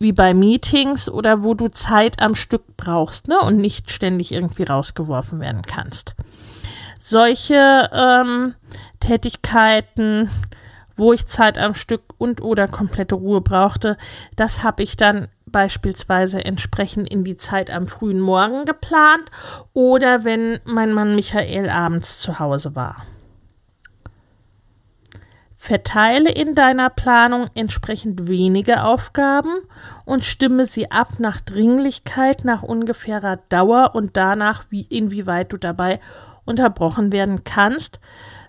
wie 0.00 0.12
bei 0.12 0.32
Meetings 0.32 1.08
oder 1.08 1.44
wo 1.44 1.54
du 1.54 1.68
Zeit 1.68 2.20
am 2.20 2.34
Stück 2.34 2.76
brauchst 2.76 3.28
ne, 3.28 3.38
und 3.38 3.58
nicht 3.58 3.90
ständig 3.90 4.32
irgendwie 4.32 4.64
rausgeworfen 4.64 5.40
werden 5.40 5.62
kannst. 5.62 6.14
Solche 6.98 7.88
ähm, 7.92 8.54
Tätigkeiten, 8.98 10.30
wo 10.96 11.12
ich 11.12 11.26
Zeit 11.26 11.58
am 11.58 11.74
Stück 11.74 12.02
und 12.16 12.42
oder 12.42 12.66
komplette 12.66 13.14
Ruhe 13.14 13.42
brauchte, 13.42 13.98
das 14.36 14.62
habe 14.62 14.82
ich 14.82 14.96
dann 14.96 15.28
beispielsweise 15.46 16.44
entsprechend 16.44 17.08
in 17.08 17.24
die 17.24 17.36
Zeit 17.36 17.70
am 17.70 17.86
frühen 17.86 18.20
Morgen 18.20 18.64
geplant 18.64 19.24
oder 19.74 20.24
wenn 20.24 20.60
mein 20.64 20.92
Mann 20.92 21.14
Michael 21.14 21.68
abends 21.68 22.20
zu 22.20 22.38
Hause 22.38 22.74
war. 22.74 23.04
Verteile 25.62 26.30
in 26.30 26.54
deiner 26.54 26.88
Planung 26.88 27.48
entsprechend 27.54 28.28
wenige 28.28 28.82
Aufgaben 28.82 29.60
und 30.06 30.24
stimme 30.24 30.64
sie 30.64 30.90
ab 30.90 31.18
nach 31.18 31.38
Dringlichkeit, 31.38 32.46
nach 32.46 32.62
ungefährer 32.62 33.36
Dauer 33.50 33.90
und 33.94 34.16
danach, 34.16 34.64
wie, 34.70 34.86
inwieweit 34.88 35.52
du 35.52 35.58
dabei 35.58 36.00
unterbrochen 36.46 37.12
werden 37.12 37.44
kannst, 37.44 38.00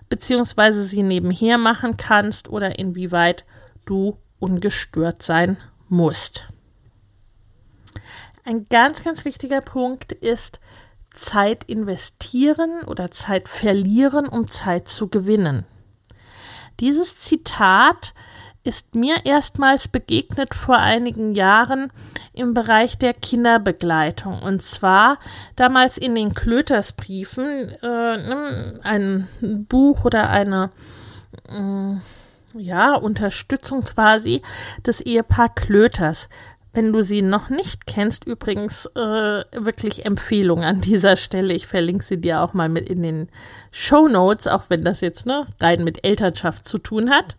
beziehungsweise 0.08 0.84
sie 0.84 1.02
nebenher 1.02 1.58
machen 1.58 1.98
kannst 1.98 2.48
oder 2.48 2.78
inwieweit 2.78 3.44
du 3.84 4.16
ungestört 4.38 5.22
sein 5.22 5.58
musst. 5.90 6.48
Ein 8.42 8.68
ganz, 8.70 9.04
ganz 9.04 9.26
wichtiger 9.26 9.60
Punkt 9.60 10.12
ist 10.12 10.60
Zeit 11.12 11.64
investieren 11.64 12.84
oder 12.86 13.10
Zeit 13.10 13.50
verlieren, 13.50 14.26
um 14.26 14.48
Zeit 14.48 14.88
zu 14.88 15.08
gewinnen. 15.08 15.66
Dieses 16.80 17.18
Zitat 17.18 18.14
ist 18.64 18.94
mir 18.94 19.24
erstmals 19.24 19.88
begegnet 19.88 20.54
vor 20.54 20.78
einigen 20.78 21.34
Jahren 21.34 21.92
im 22.32 22.54
Bereich 22.54 22.96
der 22.96 23.12
Kinderbegleitung. 23.12 24.40
Und 24.40 24.62
zwar 24.62 25.18
damals 25.56 25.98
in 25.98 26.14
den 26.14 26.32
Klötersbriefen, 26.34 27.72
äh, 27.82 28.78
ein 28.82 29.28
Buch 29.40 30.04
oder 30.04 30.30
eine 30.30 30.70
äh, 31.48 31.96
ja, 32.54 32.94
Unterstützung 32.94 33.82
quasi 33.82 34.42
des 34.86 35.00
Ehepaar 35.00 35.48
Klöters. 35.54 36.28
Wenn 36.74 36.92
du 36.92 37.02
sie 37.02 37.20
noch 37.20 37.50
nicht 37.50 37.86
kennst, 37.86 38.24
übrigens 38.24 38.86
äh, 38.94 39.44
wirklich 39.52 40.06
Empfehlung 40.06 40.64
an 40.64 40.80
dieser 40.80 41.16
Stelle. 41.16 41.52
Ich 41.52 41.66
verlinke 41.66 42.04
sie 42.04 42.18
dir 42.18 42.40
auch 42.40 42.54
mal 42.54 42.70
mit 42.70 42.88
in 42.88 43.02
den 43.02 43.28
Show 43.70 44.08
Notes, 44.08 44.46
auch 44.46 44.64
wenn 44.68 44.82
das 44.82 45.02
jetzt 45.02 45.26
ne, 45.26 45.46
rein 45.60 45.84
mit 45.84 46.04
Elternschaft 46.04 46.66
zu 46.66 46.78
tun 46.78 47.10
hat. 47.10 47.36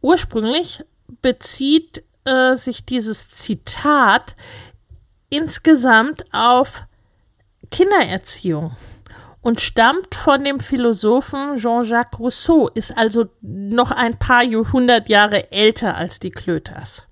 Ursprünglich 0.00 0.84
bezieht 1.20 2.02
äh, 2.24 2.56
sich 2.56 2.84
dieses 2.84 3.28
Zitat 3.28 4.34
insgesamt 5.30 6.24
auf 6.32 6.84
Kindererziehung 7.70 8.76
und 9.40 9.60
stammt 9.60 10.14
von 10.14 10.44
dem 10.44 10.60
Philosophen 10.60 11.56
Jean-Jacques 11.56 12.18
Rousseau, 12.18 12.68
ist 12.68 12.96
also 12.96 13.26
noch 13.40 13.90
ein 13.90 14.18
paar 14.18 14.44
hundert 14.44 15.08
Jahre 15.08 15.50
älter 15.52 15.96
als 15.96 16.20
die 16.20 16.30
Klöters. 16.30 17.04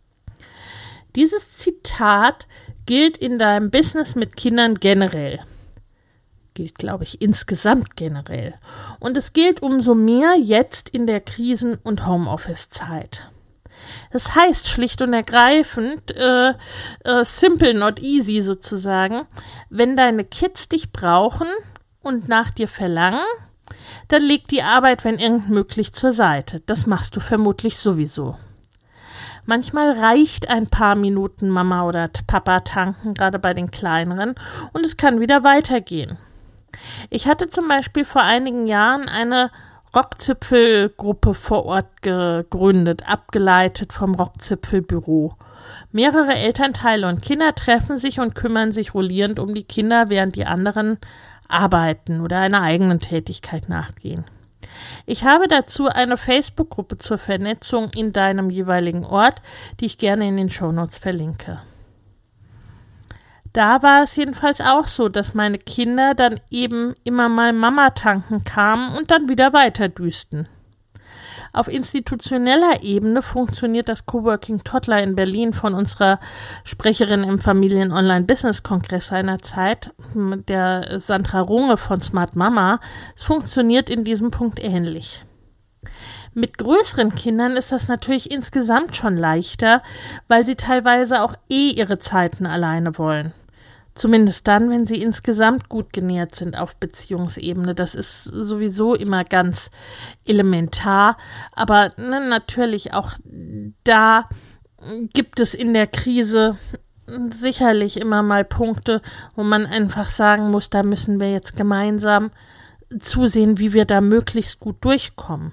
Dieses 1.16 1.56
Zitat 1.58 2.46
gilt 2.86 3.18
in 3.18 3.38
deinem 3.38 3.70
Business 3.70 4.14
mit 4.14 4.36
Kindern 4.36 4.74
generell. 4.76 5.40
Gilt, 6.54 6.76
glaube 6.76 7.04
ich, 7.04 7.22
insgesamt 7.22 7.96
generell. 7.96 8.54
Und 8.98 9.16
es 9.16 9.32
gilt 9.32 9.62
umso 9.62 9.94
mehr 9.94 10.36
jetzt 10.36 10.88
in 10.88 11.06
der 11.06 11.20
Krisen- 11.20 11.78
und 11.82 12.06
Homeoffice-Zeit. 12.06 13.30
Das 14.12 14.34
heißt 14.34 14.68
schlicht 14.68 15.02
und 15.02 15.12
ergreifend, 15.12 16.14
äh, 16.16 16.50
äh, 17.04 17.24
simple, 17.24 17.74
not 17.74 18.00
easy 18.00 18.40
sozusagen, 18.42 19.26
wenn 19.68 19.96
deine 19.96 20.24
Kids 20.24 20.68
dich 20.68 20.92
brauchen 20.92 21.48
und 22.02 22.28
nach 22.28 22.50
dir 22.50 22.68
verlangen, 22.68 23.24
dann 24.08 24.22
leg 24.22 24.48
die 24.48 24.62
Arbeit, 24.62 25.04
wenn 25.04 25.18
irgend 25.18 25.48
möglich, 25.48 25.92
zur 25.92 26.12
Seite. 26.12 26.60
Das 26.66 26.86
machst 26.86 27.16
du 27.16 27.20
vermutlich 27.20 27.78
sowieso. 27.78 28.36
Manchmal 29.50 29.98
reicht 29.98 30.48
ein 30.48 30.68
paar 30.68 30.94
Minuten 30.94 31.48
Mama 31.48 31.82
oder 31.82 32.08
Papa 32.28 32.60
tanken, 32.60 33.14
gerade 33.14 33.40
bei 33.40 33.52
den 33.52 33.72
kleineren, 33.72 34.36
und 34.72 34.86
es 34.86 34.96
kann 34.96 35.18
wieder 35.18 35.42
weitergehen. 35.42 36.18
Ich 37.10 37.26
hatte 37.26 37.48
zum 37.48 37.66
Beispiel 37.66 38.04
vor 38.04 38.22
einigen 38.22 38.68
Jahren 38.68 39.08
eine 39.08 39.50
Rockzipfelgruppe 39.92 41.34
vor 41.34 41.64
Ort 41.64 42.00
gegründet, 42.00 43.08
abgeleitet 43.08 43.92
vom 43.92 44.14
Rockzipfelbüro. 44.14 45.34
Mehrere 45.90 46.34
Elternteile 46.34 47.08
und 47.08 47.20
Kinder 47.20 47.52
treffen 47.52 47.96
sich 47.96 48.20
und 48.20 48.36
kümmern 48.36 48.70
sich 48.70 48.94
rollierend 48.94 49.40
um 49.40 49.52
die 49.52 49.64
Kinder, 49.64 50.10
während 50.10 50.36
die 50.36 50.46
anderen 50.46 50.98
arbeiten 51.48 52.20
oder 52.20 52.38
einer 52.38 52.62
eigenen 52.62 53.00
Tätigkeit 53.00 53.68
nachgehen. 53.68 54.24
Ich 55.06 55.24
habe 55.24 55.48
dazu 55.48 55.88
eine 55.88 56.16
Facebook-Gruppe 56.16 56.98
zur 56.98 57.18
Vernetzung 57.18 57.90
in 57.94 58.12
deinem 58.12 58.50
jeweiligen 58.50 59.04
Ort, 59.04 59.42
die 59.80 59.86
ich 59.86 59.98
gerne 59.98 60.28
in 60.28 60.36
den 60.36 60.50
Shownotes 60.50 60.98
verlinke. 60.98 61.60
Da 63.52 63.82
war 63.82 64.04
es 64.04 64.14
jedenfalls 64.14 64.60
auch 64.60 64.86
so, 64.86 65.08
dass 65.08 65.34
meine 65.34 65.58
Kinder 65.58 66.14
dann 66.14 66.40
eben 66.50 66.94
immer 67.02 67.28
mal 67.28 67.52
Mama 67.52 67.90
tanken 67.90 68.44
kamen 68.44 68.96
und 68.96 69.10
dann 69.10 69.28
wieder 69.28 69.52
weiterdüsten. 69.52 70.48
Auf 71.52 71.68
institutioneller 71.68 72.82
Ebene 72.82 73.22
funktioniert 73.22 73.88
das 73.88 74.06
Coworking 74.06 74.62
Toddler 74.62 75.02
in 75.02 75.16
Berlin 75.16 75.52
von 75.52 75.74
unserer 75.74 76.20
Sprecherin 76.64 77.24
im 77.24 77.40
Familien-Online-Business-Kongress 77.40 79.08
seinerzeit, 79.08 79.92
der 80.14 81.00
Sandra 81.00 81.40
Runge 81.40 81.76
von 81.76 82.00
Smart 82.00 82.36
Mama. 82.36 82.80
Es 83.16 83.24
funktioniert 83.24 83.90
in 83.90 84.04
diesem 84.04 84.30
Punkt 84.30 84.62
ähnlich. 84.62 85.24
Mit 86.32 86.58
größeren 86.58 87.14
Kindern 87.14 87.56
ist 87.56 87.72
das 87.72 87.88
natürlich 87.88 88.30
insgesamt 88.30 88.96
schon 88.96 89.16
leichter, 89.16 89.82
weil 90.28 90.46
sie 90.46 90.54
teilweise 90.54 91.22
auch 91.22 91.34
eh 91.48 91.70
ihre 91.70 91.98
Zeiten 91.98 92.46
alleine 92.46 92.96
wollen. 92.98 93.32
Zumindest 93.94 94.46
dann, 94.46 94.70
wenn 94.70 94.86
sie 94.86 95.02
insgesamt 95.02 95.68
gut 95.68 95.92
genährt 95.92 96.34
sind 96.34 96.56
auf 96.56 96.76
Beziehungsebene. 96.76 97.74
Das 97.74 97.94
ist 97.94 98.24
sowieso 98.24 98.94
immer 98.94 99.24
ganz 99.24 99.70
elementar. 100.24 101.16
Aber 101.52 101.92
ne, 101.96 102.26
natürlich 102.26 102.94
auch 102.94 103.12
da 103.84 104.28
gibt 105.12 105.40
es 105.40 105.54
in 105.54 105.74
der 105.74 105.86
Krise 105.86 106.56
sicherlich 107.30 108.00
immer 108.00 108.22
mal 108.22 108.44
Punkte, 108.44 109.02
wo 109.34 109.42
man 109.42 109.66
einfach 109.66 110.10
sagen 110.10 110.50
muss, 110.50 110.70
da 110.70 110.82
müssen 110.82 111.20
wir 111.20 111.32
jetzt 111.32 111.56
gemeinsam 111.56 112.30
zusehen, 113.00 113.58
wie 113.58 113.72
wir 113.72 113.84
da 113.84 114.00
möglichst 114.00 114.60
gut 114.60 114.76
durchkommen. 114.84 115.52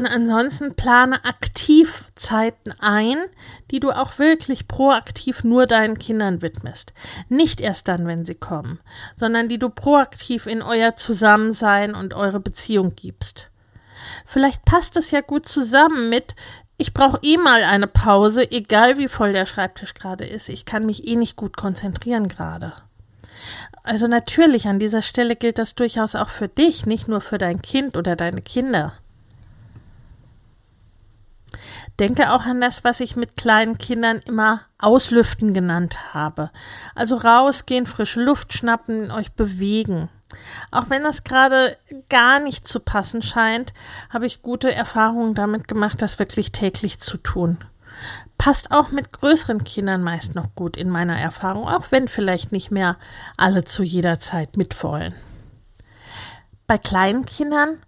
Und 0.00 0.06
ansonsten 0.06 0.76
plane 0.76 1.26
aktiv 1.26 2.04
Zeiten 2.14 2.72
ein, 2.80 3.18
die 3.70 3.80
du 3.80 3.90
auch 3.90 4.18
wirklich 4.18 4.66
proaktiv 4.66 5.44
nur 5.44 5.66
deinen 5.66 5.98
Kindern 5.98 6.40
widmest. 6.40 6.94
Nicht 7.28 7.60
erst 7.60 7.86
dann, 7.86 8.06
wenn 8.06 8.24
sie 8.24 8.34
kommen, 8.34 8.80
sondern 9.16 9.48
die 9.48 9.58
du 9.58 9.68
proaktiv 9.68 10.46
in 10.46 10.62
euer 10.62 10.96
Zusammensein 10.96 11.94
und 11.94 12.14
eure 12.14 12.40
Beziehung 12.40 12.94
gibst. 12.96 13.50
Vielleicht 14.24 14.64
passt 14.64 14.96
es 14.96 15.10
ja 15.10 15.20
gut 15.20 15.46
zusammen 15.46 16.08
mit, 16.08 16.34
ich 16.78 16.94
brauche 16.94 17.18
eh 17.20 17.36
mal 17.36 17.62
eine 17.62 17.86
Pause, 17.86 18.50
egal 18.50 18.96
wie 18.96 19.08
voll 19.08 19.34
der 19.34 19.44
Schreibtisch 19.44 19.92
gerade 19.92 20.24
ist. 20.24 20.48
Ich 20.48 20.64
kann 20.64 20.86
mich 20.86 21.06
eh 21.08 21.16
nicht 21.16 21.36
gut 21.36 21.58
konzentrieren 21.58 22.26
gerade. 22.26 22.72
Also 23.82 24.06
natürlich, 24.06 24.66
an 24.66 24.78
dieser 24.78 25.02
Stelle 25.02 25.36
gilt 25.36 25.58
das 25.58 25.74
durchaus 25.74 26.14
auch 26.14 26.30
für 26.30 26.48
dich, 26.48 26.86
nicht 26.86 27.06
nur 27.06 27.20
für 27.20 27.36
dein 27.36 27.60
Kind 27.60 27.98
oder 27.98 28.16
deine 28.16 28.40
Kinder. 28.40 28.94
Denke 31.98 32.32
auch 32.32 32.44
an 32.44 32.60
das, 32.60 32.84
was 32.84 33.00
ich 33.00 33.16
mit 33.16 33.36
kleinen 33.36 33.78
Kindern 33.78 34.18
immer 34.18 34.62
Auslüften 34.78 35.52
genannt 35.52 36.14
habe. 36.14 36.50
Also 36.94 37.16
rausgehen, 37.16 37.86
frische 37.86 38.22
Luft 38.22 38.52
schnappen, 38.52 39.10
euch 39.10 39.32
bewegen. 39.32 40.08
Auch 40.70 40.88
wenn 40.88 41.02
das 41.02 41.24
gerade 41.24 41.76
gar 42.08 42.38
nicht 42.38 42.66
zu 42.66 42.80
passen 42.80 43.22
scheint, 43.22 43.74
habe 44.10 44.26
ich 44.26 44.42
gute 44.42 44.72
Erfahrungen 44.72 45.34
damit 45.34 45.66
gemacht, 45.68 46.00
das 46.02 46.18
wirklich 46.18 46.52
täglich 46.52 47.00
zu 47.00 47.16
tun. 47.16 47.58
Passt 48.38 48.70
auch 48.70 48.90
mit 48.90 49.12
größeren 49.12 49.64
Kindern 49.64 50.02
meist 50.02 50.34
noch 50.34 50.54
gut 50.54 50.76
in 50.76 50.88
meiner 50.88 51.18
Erfahrung, 51.18 51.68
auch 51.68 51.90
wenn 51.90 52.08
vielleicht 52.08 52.52
nicht 52.52 52.70
mehr 52.70 52.96
alle 53.36 53.64
zu 53.64 53.82
jeder 53.82 54.18
Zeit 54.18 54.56
mitwollen. 54.56 55.14
Bei 56.66 56.78
kleinen 56.78 57.26
Kindern 57.26 57.78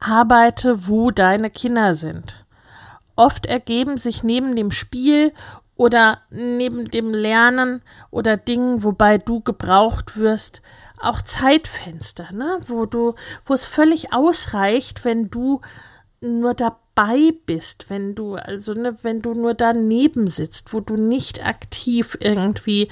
arbeite, 0.00 0.88
wo 0.88 1.10
deine 1.10 1.50
Kinder 1.50 1.94
sind. 1.94 2.43
Oft 3.16 3.46
ergeben 3.46 3.98
sich 3.98 4.24
neben 4.24 4.56
dem 4.56 4.70
Spiel 4.70 5.32
oder 5.76 6.18
neben 6.30 6.90
dem 6.90 7.12
Lernen 7.12 7.82
oder 8.10 8.36
Dingen, 8.36 8.84
wobei 8.84 9.18
du 9.18 9.40
gebraucht 9.40 10.16
wirst, 10.16 10.62
auch 11.00 11.22
Zeitfenster, 11.22 12.32
ne, 12.32 12.58
wo 12.66 12.86
du, 12.86 13.14
wo 13.44 13.54
es 13.54 13.64
völlig 13.64 14.12
ausreicht, 14.12 15.04
wenn 15.04 15.30
du 15.30 15.60
nur 16.20 16.54
dabei 16.54 17.34
bist, 17.44 17.90
wenn 17.90 18.14
du, 18.14 18.36
also 18.36 18.72
ne, 18.72 18.96
wenn 19.02 19.20
du 19.20 19.34
nur 19.34 19.54
daneben 19.54 20.26
sitzt, 20.26 20.72
wo 20.72 20.80
du 20.80 20.94
nicht 20.94 21.46
aktiv 21.46 22.16
irgendwie 22.20 22.88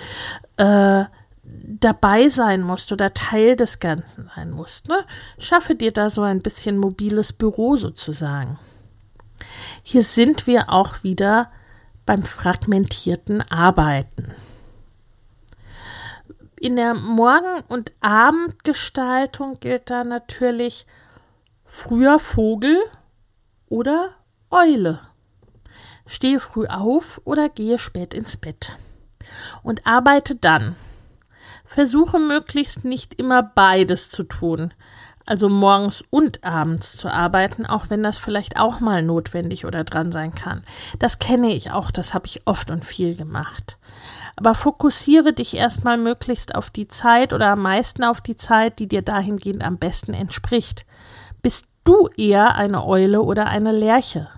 äh, 0.56 1.04
dabei 1.44 2.28
sein 2.28 2.62
musst 2.62 2.92
oder 2.92 3.14
Teil 3.14 3.56
des 3.56 3.78
Ganzen 3.78 4.30
sein 4.34 4.50
musst. 4.50 4.88
Ne? 4.88 5.04
Schaffe 5.38 5.74
dir 5.74 5.92
da 5.92 6.10
so 6.10 6.22
ein 6.22 6.40
bisschen 6.40 6.78
mobiles 6.78 7.32
Büro 7.32 7.76
sozusagen. 7.76 8.58
Hier 9.82 10.02
sind 10.02 10.46
wir 10.46 10.70
auch 10.70 11.02
wieder 11.02 11.50
beim 12.06 12.22
fragmentierten 12.22 13.42
Arbeiten. 13.50 14.34
In 16.56 16.76
der 16.76 16.94
Morgen- 16.94 17.64
und 17.68 17.92
Abendgestaltung 18.00 19.58
gilt 19.60 19.90
da 19.90 20.04
natürlich 20.04 20.86
früher 21.64 22.18
Vogel 22.18 22.78
oder 23.68 24.10
Eule. 24.50 25.00
Stehe 26.06 26.38
früh 26.38 26.66
auf 26.66 27.20
oder 27.24 27.48
gehe 27.48 27.78
spät 27.78 28.14
ins 28.14 28.36
Bett. 28.36 28.76
Und 29.62 29.86
arbeite 29.86 30.36
dann. 30.36 30.76
Versuche 31.64 32.18
möglichst 32.18 32.84
nicht 32.84 33.14
immer 33.14 33.42
beides 33.42 34.10
zu 34.10 34.24
tun 34.24 34.74
also 35.26 35.48
morgens 35.48 36.04
und 36.10 36.44
abends 36.44 36.96
zu 36.96 37.08
arbeiten, 37.08 37.66
auch 37.66 37.90
wenn 37.90 38.02
das 38.02 38.18
vielleicht 38.18 38.58
auch 38.58 38.80
mal 38.80 39.02
notwendig 39.02 39.66
oder 39.66 39.84
dran 39.84 40.12
sein 40.12 40.34
kann. 40.34 40.62
Das 40.98 41.18
kenne 41.18 41.54
ich 41.54 41.70
auch, 41.70 41.90
das 41.90 42.14
habe 42.14 42.26
ich 42.26 42.42
oft 42.46 42.70
und 42.70 42.84
viel 42.84 43.14
gemacht. 43.14 43.76
Aber 44.36 44.54
fokussiere 44.54 45.32
dich 45.32 45.56
erstmal 45.56 45.98
möglichst 45.98 46.54
auf 46.54 46.70
die 46.70 46.88
Zeit 46.88 47.32
oder 47.32 47.50
am 47.50 47.60
meisten 47.62 48.02
auf 48.02 48.20
die 48.20 48.36
Zeit, 48.36 48.78
die 48.78 48.88
dir 48.88 49.02
dahingehend 49.02 49.62
am 49.62 49.78
besten 49.78 50.14
entspricht. 50.14 50.86
Bist 51.42 51.66
du 51.84 52.08
eher 52.16 52.56
eine 52.56 52.84
Eule 52.86 53.22
oder 53.22 53.46
eine 53.46 53.72
Lerche? 53.72 54.28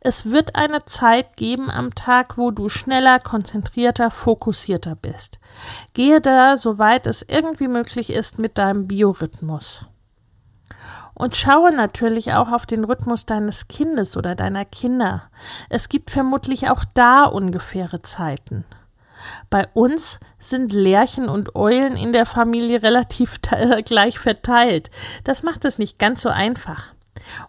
Es 0.00 0.26
wird 0.30 0.54
eine 0.54 0.84
Zeit 0.84 1.36
geben 1.36 1.70
am 1.70 1.94
Tag, 1.94 2.38
wo 2.38 2.52
du 2.52 2.68
schneller, 2.68 3.18
konzentrierter, 3.18 4.10
fokussierter 4.10 4.94
bist. 4.94 5.38
Gehe 5.92 6.20
da, 6.20 6.56
soweit 6.56 7.06
es 7.06 7.24
irgendwie 7.26 7.68
möglich 7.68 8.10
ist, 8.10 8.38
mit 8.38 8.58
deinem 8.58 8.86
Biorhythmus. 8.86 9.84
Und 11.14 11.34
schaue 11.34 11.72
natürlich 11.72 12.32
auch 12.34 12.52
auf 12.52 12.64
den 12.64 12.84
Rhythmus 12.84 13.26
deines 13.26 13.66
Kindes 13.66 14.16
oder 14.16 14.36
deiner 14.36 14.64
Kinder. 14.64 15.24
Es 15.68 15.88
gibt 15.88 16.12
vermutlich 16.12 16.70
auch 16.70 16.84
da 16.94 17.24
ungefähre 17.24 18.02
Zeiten. 18.02 18.64
Bei 19.50 19.66
uns 19.74 20.20
sind 20.38 20.72
Lerchen 20.72 21.28
und 21.28 21.56
Eulen 21.56 21.96
in 21.96 22.12
der 22.12 22.24
Familie 22.24 22.84
relativ 22.84 23.40
gleich 23.84 24.20
verteilt. 24.20 24.90
Das 25.24 25.42
macht 25.42 25.64
es 25.64 25.78
nicht 25.78 25.98
ganz 25.98 26.22
so 26.22 26.28
einfach. 26.28 26.92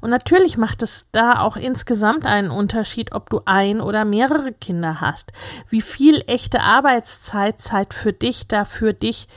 Und 0.02 0.10
natürlich 0.10 0.58
macht 0.58 0.82
es 0.84 1.08
da 1.12 1.40
auch 1.42 1.56
insgesamt 1.56 2.26
einen 2.26 2.52
Unterschied, 2.52 3.14
ob 3.14 3.30
du 3.30 3.42
ein 3.46 3.82
oder 3.82 4.06
mehrere 4.06 4.54
Kinder 4.54 5.02
hast. 5.02 5.32
Wie 5.70 5.82
viel 5.82 6.24
echte 6.28 6.62
Arbeitszeit, 6.62 7.62
Zeit 7.62 7.94
für 7.94 8.14
dich 8.14 8.48
da 8.48 8.66
für 8.66 8.94
dich 8.94 9.28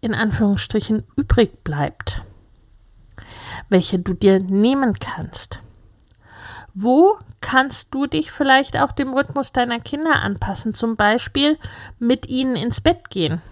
in 0.00 0.14
Anführungsstrichen 0.14 1.04
übrig 1.16 1.64
bleibt. 1.64 2.22
Welche 3.68 3.98
du 3.98 4.14
dir 4.14 4.38
nehmen 4.38 4.98
kannst. 4.98 5.60
Wo 6.74 7.18
kannst 7.40 7.92
du 7.92 8.06
dich 8.06 8.30
vielleicht 8.30 8.80
auch 8.80 8.92
dem 8.92 9.12
Rhythmus 9.12 9.52
deiner 9.52 9.80
Kinder 9.80 10.22
anpassen, 10.22 10.74
zum 10.74 10.96
Beispiel 10.96 11.58
mit 11.98 12.28
ihnen 12.28 12.54
ins 12.54 12.80
Bett 12.80 13.10
gehen? 13.10 13.42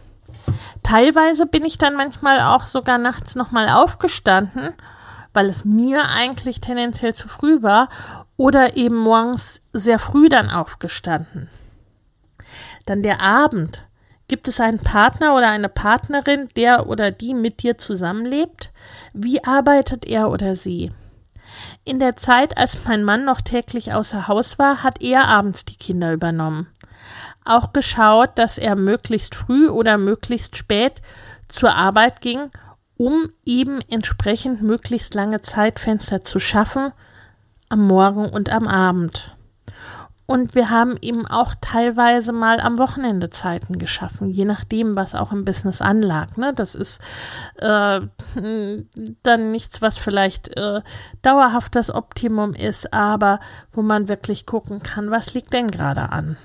Teilweise 0.82 1.46
bin 1.46 1.64
ich 1.64 1.78
dann 1.78 1.96
manchmal 1.96 2.40
auch 2.40 2.66
sogar 2.68 2.98
nachts 2.98 3.34
nochmal 3.34 3.68
aufgestanden 3.68 4.74
weil 5.36 5.50
es 5.50 5.66
mir 5.66 6.08
eigentlich 6.08 6.62
tendenziell 6.62 7.14
zu 7.14 7.28
früh 7.28 7.62
war 7.62 7.90
oder 8.38 8.78
eben 8.78 8.96
morgens 8.96 9.60
sehr 9.74 9.98
früh 9.98 10.30
dann 10.30 10.48
aufgestanden. 10.48 11.50
Dann 12.86 13.02
der 13.02 13.20
Abend. 13.20 13.82
Gibt 14.28 14.48
es 14.48 14.60
einen 14.60 14.78
Partner 14.78 15.36
oder 15.36 15.50
eine 15.50 15.68
Partnerin, 15.68 16.48
der 16.56 16.88
oder 16.88 17.10
die 17.10 17.34
mit 17.34 17.62
dir 17.62 17.76
zusammenlebt? 17.76 18.72
Wie 19.12 19.44
arbeitet 19.44 20.06
er 20.06 20.30
oder 20.30 20.56
sie? 20.56 20.90
In 21.84 22.00
der 22.00 22.16
Zeit, 22.16 22.56
als 22.56 22.78
mein 22.86 23.04
Mann 23.04 23.26
noch 23.26 23.42
täglich 23.42 23.92
außer 23.92 24.28
Haus 24.28 24.58
war, 24.58 24.82
hat 24.82 25.02
er 25.02 25.28
abends 25.28 25.66
die 25.66 25.76
Kinder 25.76 26.14
übernommen. 26.14 26.66
Auch 27.44 27.74
geschaut, 27.74 28.30
dass 28.36 28.56
er 28.56 28.74
möglichst 28.74 29.34
früh 29.34 29.68
oder 29.68 29.98
möglichst 29.98 30.56
spät 30.56 31.02
zur 31.48 31.74
Arbeit 31.74 32.22
ging 32.22 32.50
um 32.96 33.30
eben 33.44 33.80
entsprechend 33.90 34.62
möglichst 34.62 35.14
lange 35.14 35.42
Zeitfenster 35.42 36.24
zu 36.24 36.38
schaffen 36.38 36.92
am 37.68 37.86
Morgen 37.86 38.28
und 38.28 38.50
am 38.50 38.66
Abend. 38.66 39.36
Und 40.26 40.56
wir 40.56 40.70
haben 40.70 40.96
eben 41.00 41.24
auch 41.24 41.54
teilweise 41.60 42.32
mal 42.32 42.58
am 42.58 42.80
Wochenende 42.80 43.30
Zeiten 43.30 43.78
geschaffen, 43.78 44.28
je 44.28 44.44
nachdem, 44.44 44.96
was 44.96 45.14
auch 45.14 45.30
im 45.30 45.44
Business 45.44 45.80
anlag. 45.80 46.36
Ne? 46.36 46.52
Das 46.52 46.74
ist 46.74 47.00
äh, 47.58 48.00
dann 49.22 49.50
nichts, 49.52 49.80
was 49.82 49.98
vielleicht 49.98 50.56
äh, 50.56 50.82
dauerhaft 51.22 51.76
das 51.76 51.94
Optimum 51.94 52.54
ist, 52.54 52.92
aber 52.92 53.38
wo 53.70 53.82
man 53.82 54.08
wirklich 54.08 54.46
gucken 54.46 54.82
kann, 54.82 55.12
was 55.12 55.34
liegt 55.34 55.52
denn 55.52 55.70
gerade 55.70 56.10
an. 56.10 56.36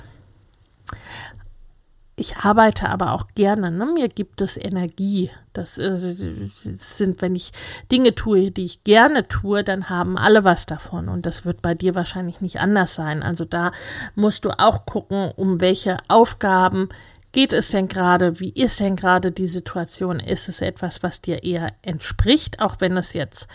Ich 2.22 2.38
arbeite 2.38 2.88
aber 2.88 3.14
auch 3.14 3.26
gerne. 3.34 3.72
Ne? 3.72 3.88
Mir 3.88 4.08
gibt 4.08 4.42
es 4.42 4.56
Energie. 4.56 5.32
Das, 5.54 5.80
äh, 5.80 5.98
sind, 5.98 7.20
wenn 7.24 7.34
ich 7.34 7.52
Dinge 7.92 8.14
tue, 8.14 8.52
die 8.52 8.66
ich 8.66 8.84
gerne 8.84 9.28
tue, 9.28 9.64
dann 9.64 9.90
haben 9.90 10.20
alle 10.20 10.44
was 10.44 10.68
davon. 10.68 11.10
Und 11.10 11.26
das 11.26 11.46
wird 11.46 11.64
bei 11.64 11.74
dir 11.74 11.96
wahrscheinlich 11.96 12.40
nicht 12.40 12.60
anders 12.60 12.94
sein. 12.94 13.24
Also 13.24 13.44
da 13.44 13.72
musst 14.14 14.46
du 14.46 14.52
auch 14.52 14.86
gucken, 14.86 15.32
um 15.36 15.62
welche 15.62 15.98
Aufgaben 16.10 16.90
geht 17.32 17.54
es 17.54 17.70
denn 17.70 17.88
gerade? 17.88 18.40
Wie 18.40 18.52
ist 18.52 18.80
denn 18.80 18.96
gerade 18.96 19.32
die 19.32 19.48
Situation? 19.48 20.20
Ist 20.20 20.48
es 20.48 20.62
etwas, 20.62 21.02
was 21.02 21.22
dir 21.22 21.42
eher 21.42 21.74
entspricht, 21.82 22.62
auch 22.62 22.76
wenn 22.82 22.98
es 22.98 23.14
jetzt 23.14 23.48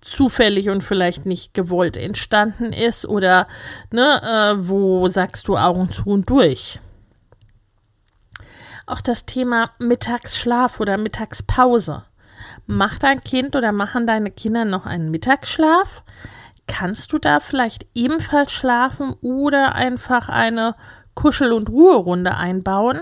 zufällig 0.00 0.70
und 0.70 0.82
vielleicht 0.82 1.26
nicht 1.26 1.52
gewollt 1.52 1.98
entstanden 1.98 2.72
ist? 2.72 3.04
Oder 3.06 3.48
ne, 3.90 4.22
äh, 4.22 4.66
wo 4.66 5.08
sagst 5.08 5.46
du 5.46 5.58
Augen 5.58 5.90
zu 5.90 6.06
und 6.06 6.30
durch? 6.30 6.80
Auch 8.86 9.00
das 9.00 9.26
Thema 9.26 9.70
Mittagsschlaf 9.78 10.80
oder 10.80 10.98
Mittagspause. 10.98 12.04
Macht 12.66 13.02
dein 13.02 13.22
Kind 13.22 13.56
oder 13.56 13.72
machen 13.72 14.06
deine 14.06 14.30
Kinder 14.30 14.64
noch 14.64 14.86
einen 14.86 15.10
Mittagsschlaf? 15.10 16.02
Kannst 16.66 17.12
du 17.12 17.18
da 17.18 17.40
vielleicht 17.40 17.86
ebenfalls 17.94 18.52
schlafen 18.52 19.14
oder 19.20 19.74
einfach 19.74 20.28
eine 20.28 20.74
Kuschel- 21.14 21.52
und 21.52 21.68
Ruherunde 21.68 22.36
einbauen? 22.36 23.00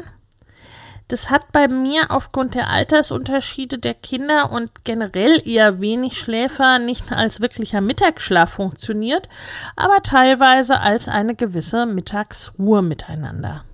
Das 1.08 1.30
hat 1.30 1.52
bei 1.52 1.68
mir 1.68 2.10
aufgrund 2.10 2.54
der 2.54 2.70
Altersunterschiede 2.70 3.78
der 3.78 3.94
Kinder 3.94 4.50
und 4.50 4.84
generell 4.84 5.46
eher 5.46 5.80
wenig 5.80 6.18
Schläfer 6.18 6.78
nicht 6.78 7.12
als 7.12 7.40
wirklicher 7.40 7.80
Mittagsschlaf 7.80 8.50
funktioniert, 8.54 9.28
aber 9.76 10.02
teilweise 10.02 10.80
als 10.80 11.08
eine 11.08 11.34
gewisse 11.34 11.86
Mittagsruhe 11.86 12.82
miteinander 12.82 13.64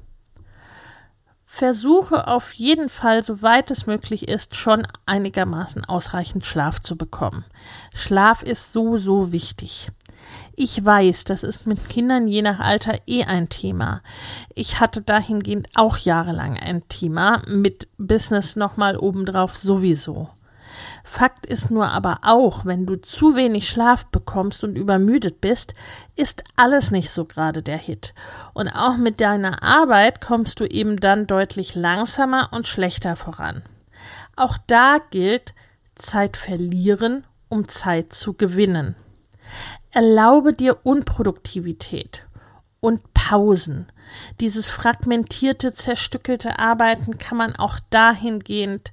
versuche 1.59 2.29
auf 2.29 2.53
jeden 2.53 2.89
Fall, 2.89 3.25
soweit 3.25 3.73
es 3.73 3.85
möglich 3.87 4.29
ist, 4.29 4.55
schon 4.55 4.87
einigermaßen 5.07 5.85
ausreichend 5.85 6.47
Schlaf 6.47 6.79
zu 6.79 6.97
bekommen. 6.97 7.45
Schlaf 7.93 8.45
ist 8.45 8.73
so, 8.73 8.97
so 8.97 9.33
wichtig. 9.33 9.91
Ich 10.55 10.85
weiß, 10.85 11.25
das 11.25 11.43
ist 11.43 11.67
mit 11.67 11.89
Kindern 11.89 12.29
je 12.29 12.43
nach 12.43 12.61
Alter 12.61 13.01
eh 13.09 13.25
ein 13.25 13.49
Thema. 13.49 14.03
Ich 14.55 14.79
hatte 14.79 15.03
dahingehend 15.03 15.69
auch 15.75 15.99
jahrelang 15.99 16.57
ein 16.57 16.87
Thema, 16.89 17.43
mit 17.49 17.89
Business 17.99 18.55
nochmal 18.55 18.97
obendrauf 18.97 19.57
sowieso. 19.57 20.31
Fakt 21.11 21.47
ist 21.47 21.71
nur 21.71 21.89
aber 21.89 22.19
auch, 22.23 22.67
wenn 22.67 22.85
du 22.85 22.97
zu 22.97 23.35
wenig 23.35 23.67
Schlaf 23.67 24.05
bekommst 24.09 24.63
und 24.63 24.77
übermüdet 24.77 25.41
bist, 25.41 25.75
ist 26.17 26.45
alles 26.55 26.91
nicht 26.91 27.11
so 27.11 27.25
gerade 27.25 27.63
der 27.63 27.79
Hit. 27.79 28.13
Und 28.53 28.69
auch 28.69 28.99
mit 28.99 29.23
deiner 29.23 29.63
Arbeit 29.63 30.21
kommst 30.21 30.61
du 30.61 30.67
eben 30.67 30.99
dann 30.99 31.27
deutlich 31.27 31.75
langsamer 31.75 32.51
und 32.53 32.67
schlechter 32.67 33.17
voran. 33.17 33.63
Auch 34.37 34.59
da 34.67 34.99
gilt 35.11 35.55
Zeit 35.95 36.37
verlieren, 36.37 37.27
um 37.49 37.69
Zeit 37.69 38.13
zu 38.13 38.35
gewinnen. 38.35 38.95
Erlaube 39.91 40.53
dir 40.53 40.77
Unproduktivität 40.83 42.27
und 42.81 43.15
Pausen. 43.15 43.91
Dieses 44.41 44.69
fragmentierte, 44.69 45.73
zerstückelte 45.73 46.59
Arbeiten 46.59 47.17
kann 47.17 47.39
man 47.39 47.57
auch 47.57 47.81
dahingehend 47.89 48.93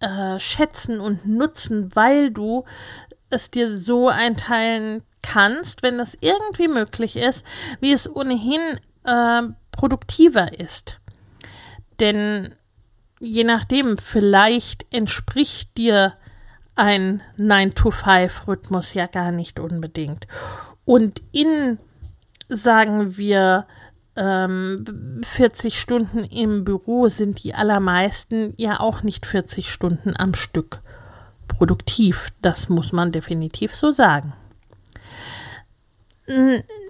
äh, 0.00 0.38
schätzen 0.38 1.00
und 1.00 1.26
nutzen, 1.26 1.94
weil 1.94 2.30
du 2.30 2.64
es 3.30 3.50
dir 3.50 3.76
so 3.76 4.08
einteilen 4.08 5.02
kannst, 5.22 5.82
wenn 5.82 5.98
das 5.98 6.16
irgendwie 6.20 6.68
möglich 6.68 7.16
ist, 7.16 7.44
wie 7.80 7.92
es 7.92 8.08
ohnehin 8.14 8.80
äh, 9.04 9.42
produktiver 9.72 10.58
ist. 10.58 11.00
Denn 12.00 12.54
je 13.20 13.44
nachdem, 13.44 13.98
vielleicht 13.98 14.86
entspricht 14.92 15.76
dir 15.76 16.14
ein 16.76 17.22
9-to-5-Rhythmus 17.36 18.94
ja 18.94 19.06
gar 19.06 19.32
nicht 19.32 19.58
unbedingt. 19.58 20.28
Und 20.84 21.22
in, 21.32 21.78
sagen 22.48 23.16
wir, 23.16 23.66
40 24.18 24.24
ähm, 24.24 25.70
Stunden 25.70 26.24
im 26.24 26.64
Büro 26.64 27.08
sind 27.08 27.44
die 27.44 27.54
allermeisten 27.54 28.52
ja 28.56 28.80
auch 28.80 29.02
nicht 29.02 29.26
40 29.26 29.70
Stunden 29.70 30.14
am 30.16 30.34
Stück 30.34 30.80
produktiv. 31.46 32.30
Das 32.42 32.68
muss 32.68 32.92
man 32.92 33.12
definitiv 33.12 33.74
so 33.74 33.92
sagen. 33.92 34.32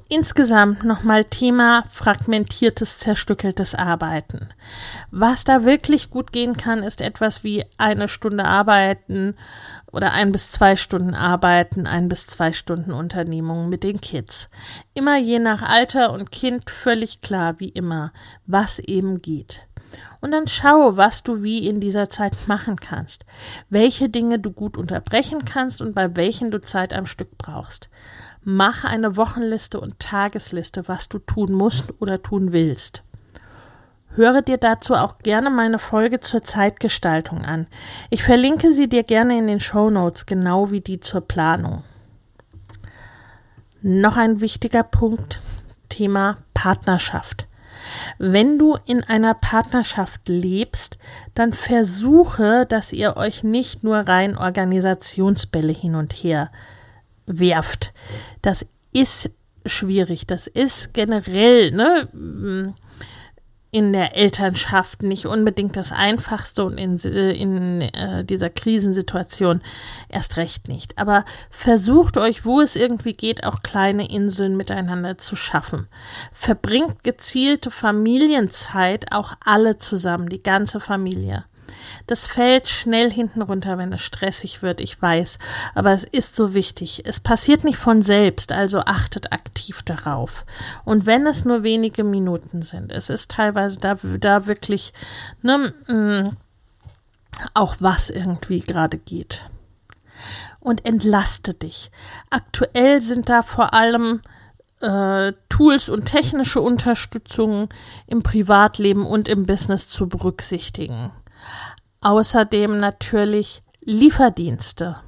Insgesamt 0.09 0.85
nochmal 0.85 1.25
Thema 1.25 1.85
fragmentiertes, 1.91 2.99
zerstückeltes 2.99 3.75
Arbeiten. 3.75 4.49
Was 5.11 5.45
da 5.45 5.67
wirklich 5.67 6.09
gut 6.09 6.33
gehen 6.33 6.57
kann, 6.57 6.83
ist 6.83 7.03
etwas 7.03 7.45
wie 7.45 7.67
eine 7.77 8.09
Stunde 8.09 8.47
arbeiten 8.47 9.37
oder 9.99 10.13
ein 10.13 10.31
bis 10.31 10.53
zwei 10.53 10.77
Stunden 10.77 11.17
arbeiten, 11.17 11.89
ein 11.89 12.09
bis 12.09 12.29
zwei 12.29 12.53
Stunden 12.53 12.93
Unternehmungen 12.93 13.69
mit 13.69 13.83
den 13.83 14.01
Kids. 14.01 14.49
Immer 14.95 15.19
je 15.19 15.41
nach 15.41 15.61
Alter 15.61 16.13
und 16.13 16.31
Kind 16.31 16.71
völlig 16.71 17.21
klar, 17.21 17.59
wie 17.59 17.71
immer, 17.71 18.13
was 18.47 18.79
eben 18.79 19.21
geht. 19.23 19.63
Und 20.21 20.31
dann 20.31 20.47
schau, 20.47 20.97
was 20.97 21.25
du 21.25 21.43
wie 21.43 21.67
in 21.67 21.81
dieser 21.81 22.09
Zeit 22.09 22.37
machen 22.47 22.77
kannst, 22.77 23.27
welche 23.71 24.09
Dinge 24.09 24.39
du 24.39 24.53
gut 24.53 24.79
unterbrechen 24.79 25.45
kannst 25.45 25.83
und 25.83 25.97
bei 25.97 26.15
welchen 26.15 26.53
du 26.53 26.61
Zeit 26.61 26.95
am 26.95 27.05
Stück 27.05 27.37
brauchst. 27.37 27.89
Mach 28.45 28.85
eine 28.85 29.17
Wochenliste 29.17 29.81
und 29.81 29.99
Tagesliste, 29.99 30.87
was 30.87 31.09
du 31.09 31.19
tun 31.19 31.51
musst 31.51 31.93
oder 32.01 32.23
tun 32.23 32.53
willst. 32.53 33.03
Höre 34.15 34.43
dir 34.43 34.57
dazu 34.57 34.95
auch 34.95 35.19
gerne 35.19 35.51
meine 35.51 35.79
Folge 35.79 36.21
zur 36.21 36.43
Zeitgestaltung 36.43 37.45
an. 37.45 37.67
Ich 38.11 38.23
verlinke 38.23 38.73
sie 38.73 38.89
dir 38.89 39.05
gerne 39.05 39.39
in 39.39 39.47
den 39.47 39.61
Show 39.61 39.91
Notes, 39.91 40.27
genau 40.27 40.71
wie 40.71 40.81
die 40.81 41.01
zur 41.01 41.21
Planung. 41.21 41.85
Noch 43.81 44.17
ein 44.17 44.41
wichtiger 44.41 44.83
Punkt, 44.83 45.41
Thema 45.89 46.39
Partnerschaft. 46.53 47.47
Wenn 48.19 48.59
du 48.59 48.77
in 48.87 49.05
einer 49.05 49.35
Partnerschaft 49.35 50.29
lebst, 50.29 50.99
dann 51.35 51.53
versuche, 51.53 52.67
dass 52.67 52.93
ihr 52.93 53.17
euch 53.17 53.45
nicht 53.45 53.85
nur 53.85 53.99
rein 53.99 54.37
Organisationsbälle 54.37 55.73
hin 55.73 55.95
und 55.95 56.13
her 56.13 56.51
werft. 57.27 57.93
Das 58.43 58.67
ist 58.93 59.31
schwierig. 59.65 60.27
Das 60.27 60.47
ist 60.47 60.93
generell, 60.95 61.71
ne? 61.71 62.75
In 63.71 63.93
der 63.93 64.17
Elternschaft 64.17 65.03
nicht 65.03 65.27
unbedingt 65.27 65.77
das 65.77 65.93
Einfachste 65.93 66.65
und 66.65 66.79
in, 66.79 66.97
in 66.99 67.83
äh, 67.83 68.25
dieser 68.25 68.49
Krisensituation 68.49 69.61
erst 70.09 70.39
recht 70.39 70.69
nicht. 70.69 70.97
Aber 70.97 71.25
versucht 71.51 72.17
euch, 72.17 72.47
wo 72.47 72.61
es 72.61 72.77
irgendwie 72.77 73.13
geht, 73.13 73.45
auch 73.45 73.61
kleine 73.63 74.09
Inseln 74.11 74.57
miteinander 74.57 75.19
zu 75.19 75.37
schaffen. 75.37 75.87
Verbringt 76.33 77.05
gezielte 77.05 77.71
Familienzeit 77.71 79.13
auch 79.13 79.35
alle 79.45 79.77
zusammen, 79.77 80.31
die 80.31 80.43
ganze 80.43 80.81
Familie. 80.81 81.45
Das 82.07 82.27
fällt 82.27 82.69
schnell 82.69 83.11
hinten 83.11 83.43
runter, 83.43 83.79
wenn 83.79 83.93
es 83.93 84.01
stressig 84.01 84.63
wird, 84.63 84.81
ich 84.81 85.01
weiß. 85.01 85.39
Aber 85.75 85.93
es 85.93 86.05
ist 86.05 86.37
so 86.37 86.55
wichtig. 86.55 87.03
Es 87.05 87.21
passiert 87.21 87.65
nicht 87.65 87.79
von 87.79 88.03
selbst, 88.03 88.53
also 88.53 88.81
achtet 88.81 89.33
aktiv 89.33 89.83
darauf. 89.83 90.45
Und 90.85 91.07
wenn 91.07 91.27
es 91.27 91.45
nur 91.45 91.63
wenige 91.63 92.05
Minuten 92.05 92.63
sind, 92.63 92.93
es 92.93 93.11
ist 93.11 93.31
teilweise 93.31 93.81
da, 93.81 93.97
da 94.19 94.47
wirklich 94.47 94.93
ne, 95.43 95.73
mm, 95.87 96.37
auch 97.55 97.77
was 97.81 98.11
irgendwie 98.11 98.61
gerade 98.61 98.99
geht. 98.99 99.43
Und 100.61 100.85
entlaste 100.85 101.55
dich. 101.55 101.91
Aktuell 102.31 103.01
sind 103.01 103.29
da 103.29 103.43
vor 103.43 103.73
allem 103.75 104.21
äh, 104.81 105.33
Tools 105.49 105.89
und 105.89 106.05
technische 106.05 106.61
Unterstützung 106.61 107.69
im 108.07 108.23
Privatleben 108.23 109.07
und 109.07 109.29
im 109.29 109.47
Business 109.47 109.89
zu 109.89 110.09
berücksichtigen. 110.09 111.11
Außerdem 112.01 112.77
natürlich 112.77 113.63
Lieferdienste. 113.81 115.01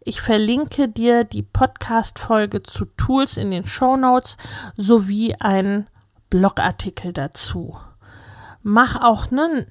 Ich 0.00 0.20
verlinke 0.20 0.88
dir 0.88 1.24
die 1.24 1.42
Podcast-Folge 1.42 2.62
zu 2.62 2.84
Tools 2.96 3.36
in 3.36 3.50
den 3.50 3.66
Show 3.66 3.96
Notes 3.96 4.36
sowie 4.76 5.34
einen 5.40 5.88
Blogartikel 6.30 7.12
dazu. 7.12 7.76
Mach 8.62 9.02
auch, 9.02 9.30
ne, 9.30 9.66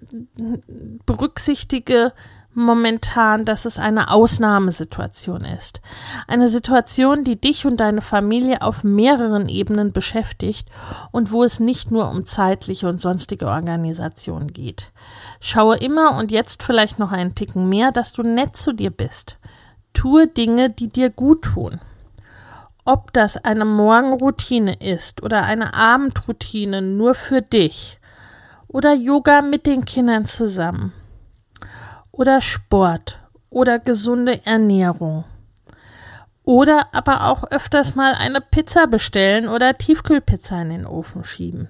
berücksichtige, 1.05 2.13
momentan, 2.55 3.45
dass 3.45 3.65
es 3.65 3.79
eine 3.79 4.09
Ausnahmesituation 4.09 5.43
ist. 5.45 5.81
Eine 6.27 6.49
Situation, 6.49 7.23
die 7.23 7.39
dich 7.39 7.65
und 7.65 7.77
deine 7.77 8.01
Familie 8.01 8.61
auf 8.61 8.83
mehreren 8.83 9.49
Ebenen 9.49 9.91
beschäftigt 9.91 10.69
und 11.11 11.31
wo 11.31 11.43
es 11.43 11.59
nicht 11.59 11.91
nur 11.91 12.09
um 12.09 12.25
zeitliche 12.25 12.87
und 12.87 13.01
sonstige 13.01 13.47
Organisation 13.47 14.47
geht. 14.47 14.91
Schaue 15.39 15.77
immer 15.77 16.17
und 16.17 16.31
jetzt 16.31 16.63
vielleicht 16.63 16.99
noch 16.99 17.11
einen 17.11 17.35
Ticken 17.35 17.69
mehr, 17.69 17.91
dass 17.91 18.13
du 18.13 18.23
nett 18.23 18.55
zu 18.55 18.73
dir 18.73 18.91
bist. 18.91 19.37
Tue 19.93 20.27
Dinge, 20.27 20.69
die 20.69 20.89
dir 20.89 21.09
gut 21.09 21.43
tun. 21.43 21.79
Ob 22.85 23.13
das 23.13 23.37
eine 23.37 23.65
Morgenroutine 23.65 24.75
ist 24.75 25.23
oder 25.23 25.43
eine 25.43 25.73
Abendroutine 25.73 26.81
nur 26.81 27.15
für 27.15 27.41
dich 27.41 27.99
oder 28.67 28.93
Yoga 28.93 29.41
mit 29.41 29.65
den 29.65 29.85
Kindern 29.85 30.25
zusammen 30.25 30.93
oder 32.13 32.41
Sport 32.41 33.19
oder 33.49 33.79
gesunde 33.79 34.45
Ernährung. 34.45 35.25
Oder 36.45 36.87
aber 36.93 37.25
auch 37.29 37.43
öfters 37.51 37.95
mal 37.95 38.13
eine 38.13 38.39
Pizza 38.39 38.87
bestellen 38.87 39.47
oder 39.47 39.77
Tiefkühlpizza 39.77 40.61
in 40.61 40.69
den 40.69 40.85
Ofen 40.85 41.23
schieben. 41.23 41.69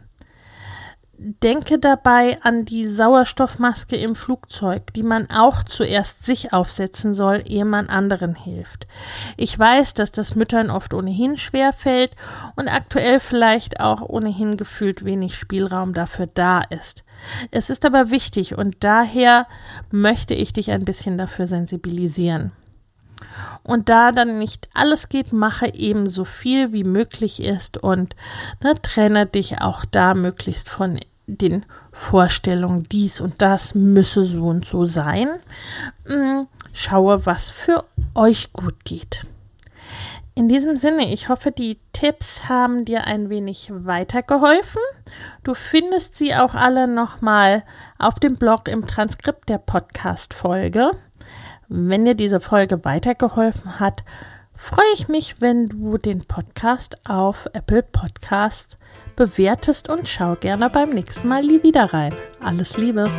Denke 1.16 1.78
dabei 1.78 2.40
an 2.42 2.66
die 2.66 2.88
Sauerstoffmaske 2.88 3.96
im 3.96 4.16
Flugzeug, 4.16 4.92
die 4.94 5.04
man 5.04 5.30
auch 5.30 5.62
zuerst 5.62 6.26
sich 6.26 6.54
aufsetzen 6.54 7.14
soll, 7.14 7.44
ehe 7.46 7.66
man 7.66 7.88
anderen 7.88 8.34
hilft. 8.34 8.88
Ich 9.38 9.58
weiß, 9.58 9.94
dass 9.94 10.12
das 10.12 10.34
Müttern 10.34 10.72
oft 10.72 10.92
ohnehin 10.94 11.38
schwer 11.38 11.72
fällt 11.72 12.16
und 12.56 12.68
aktuell 12.68 13.20
vielleicht 13.20 13.80
auch 13.80 14.02
ohnehin 14.02 14.58
gefühlt 14.58 15.06
wenig 15.06 15.36
Spielraum 15.36 15.94
dafür 15.94 16.28
da 16.28 16.62
ist. 16.62 17.04
Es 17.52 17.70
ist 17.70 17.86
aber 17.86 18.10
wichtig 18.10 18.58
und 18.58 18.78
daher 18.80 19.46
möchte 19.92 20.34
ich 20.34 20.52
dich 20.52 20.72
ein 20.72 20.84
bisschen 20.84 21.20
dafür 21.20 21.46
sensibilisieren. 21.46 22.54
Und 23.64 23.90
da 23.90 24.12
dann 24.12 24.38
nicht 24.40 24.70
alles 24.74 25.10
geht, 25.10 25.34
mache 25.34 25.74
eben 25.74 26.08
so 26.10 26.26
viel 26.26 26.74
wie 26.74 26.84
möglich 26.84 27.42
ist 27.42 27.78
und 27.78 28.16
ne, 28.64 28.82
trenne 28.82 29.26
dich 29.26 29.62
auch 29.62 29.86
da 29.86 30.14
möglichst 30.14 30.70
von 30.70 31.00
den 31.28 31.66
Vorstellungen, 31.92 32.84
dies 32.92 33.22
und 33.22 33.42
das 33.42 33.76
müsse 33.76 34.26
so 34.26 34.48
und 34.48 34.66
so 34.66 34.86
sein. 34.86 35.30
Mm, 36.08 36.44
schaue, 36.74 37.26
was 37.26 37.50
für 37.50 37.86
euch 38.16 38.52
gut 38.52 38.84
geht. 38.84 39.26
In 40.36 40.50
diesem 40.50 40.78
Sinne, 40.78 41.14
ich 41.14 41.30
hoffe, 41.30 41.52
die 41.52 41.78
Tipps 41.94 42.50
haben 42.50 42.86
dir 42.86 43.06
ein 43.06 43.30
wenig 43.30 43.70
weitergeholfen. 43.72 44.82
Du 45.44 45.54
findest 45.54 46.16
sie 46.16 46.34
auch 46.34 46.56
alle 46.56 46.88
nochmal 46.88 47.64
auf 48.00 48.20
dem 48.20 48.36
Blog 48.36 48.68
im 48.68 48.88
Transkript 48.88 49.48
der 49.48 49.60
Podcast-Folge. 49.60 50.92
Wenn 51.70 52.06
dir 52.06 52.16
diese 52.16 52.40
Folge 52.40 52.84
weitergeholfen 52.84 53.80
hat, 53.80 54.04
freue 54.56 54.86
ich 54.96 55.08
mich, 55.08 55.40
wenn 55.40 55.70
du 55.70 55.98
den 55.98 56.26
Podcast 56.26 56.98
auf 57.08 57.48
Apple 57.54 57.84
Podcasts 57.84 58.78
bewertest 59.16 59.90
und 59.90 60.08
schau 60.08 60.36
gerne 60.36 60.70
beim 60.70 60.90
nächsten 60.90 61.28
Mal 61.28 61.44
wieder 61.44 61.94
rein. 61.94 62.14
Alles 62.42 62.78
Liebe! 62.78 63.10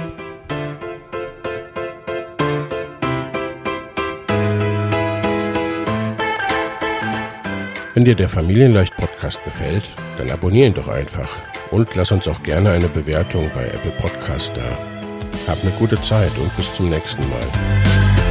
Wenn 7.95 8.05
dir 8.05 8.17
der 8.17 8.29
Familienleicht 8.29 8.97
Podcast 8.97 9.43
gefällt, 9.45 9.85
dann 10.19 10.29
abonnier 10.29 10.67
ihn 10.67 10.75
doch 10.75 10.89
einfach 10.89 11.39
und 11.71 11.95
lass 11.95 12.11
uns 12.11 12.27
auch 12.27 12.43
gerne 12.43 12.71
eine 12.71 12.89
Bewertung 12.89 13.51
bei 13.55 13.69
Apple 13.69 13.93
Podcast 13.93 14.57
da. 14.57 14.77
Hab 15.47 15.63
eine 15.63 15.71
gute 15.79 16.01
Zeit 16.01 16.37
und 16.39 16.55
bis 16.57 16.75
zum 16.75 16.89
nächsten 16.89 17.23
Mal. 17.31 18.24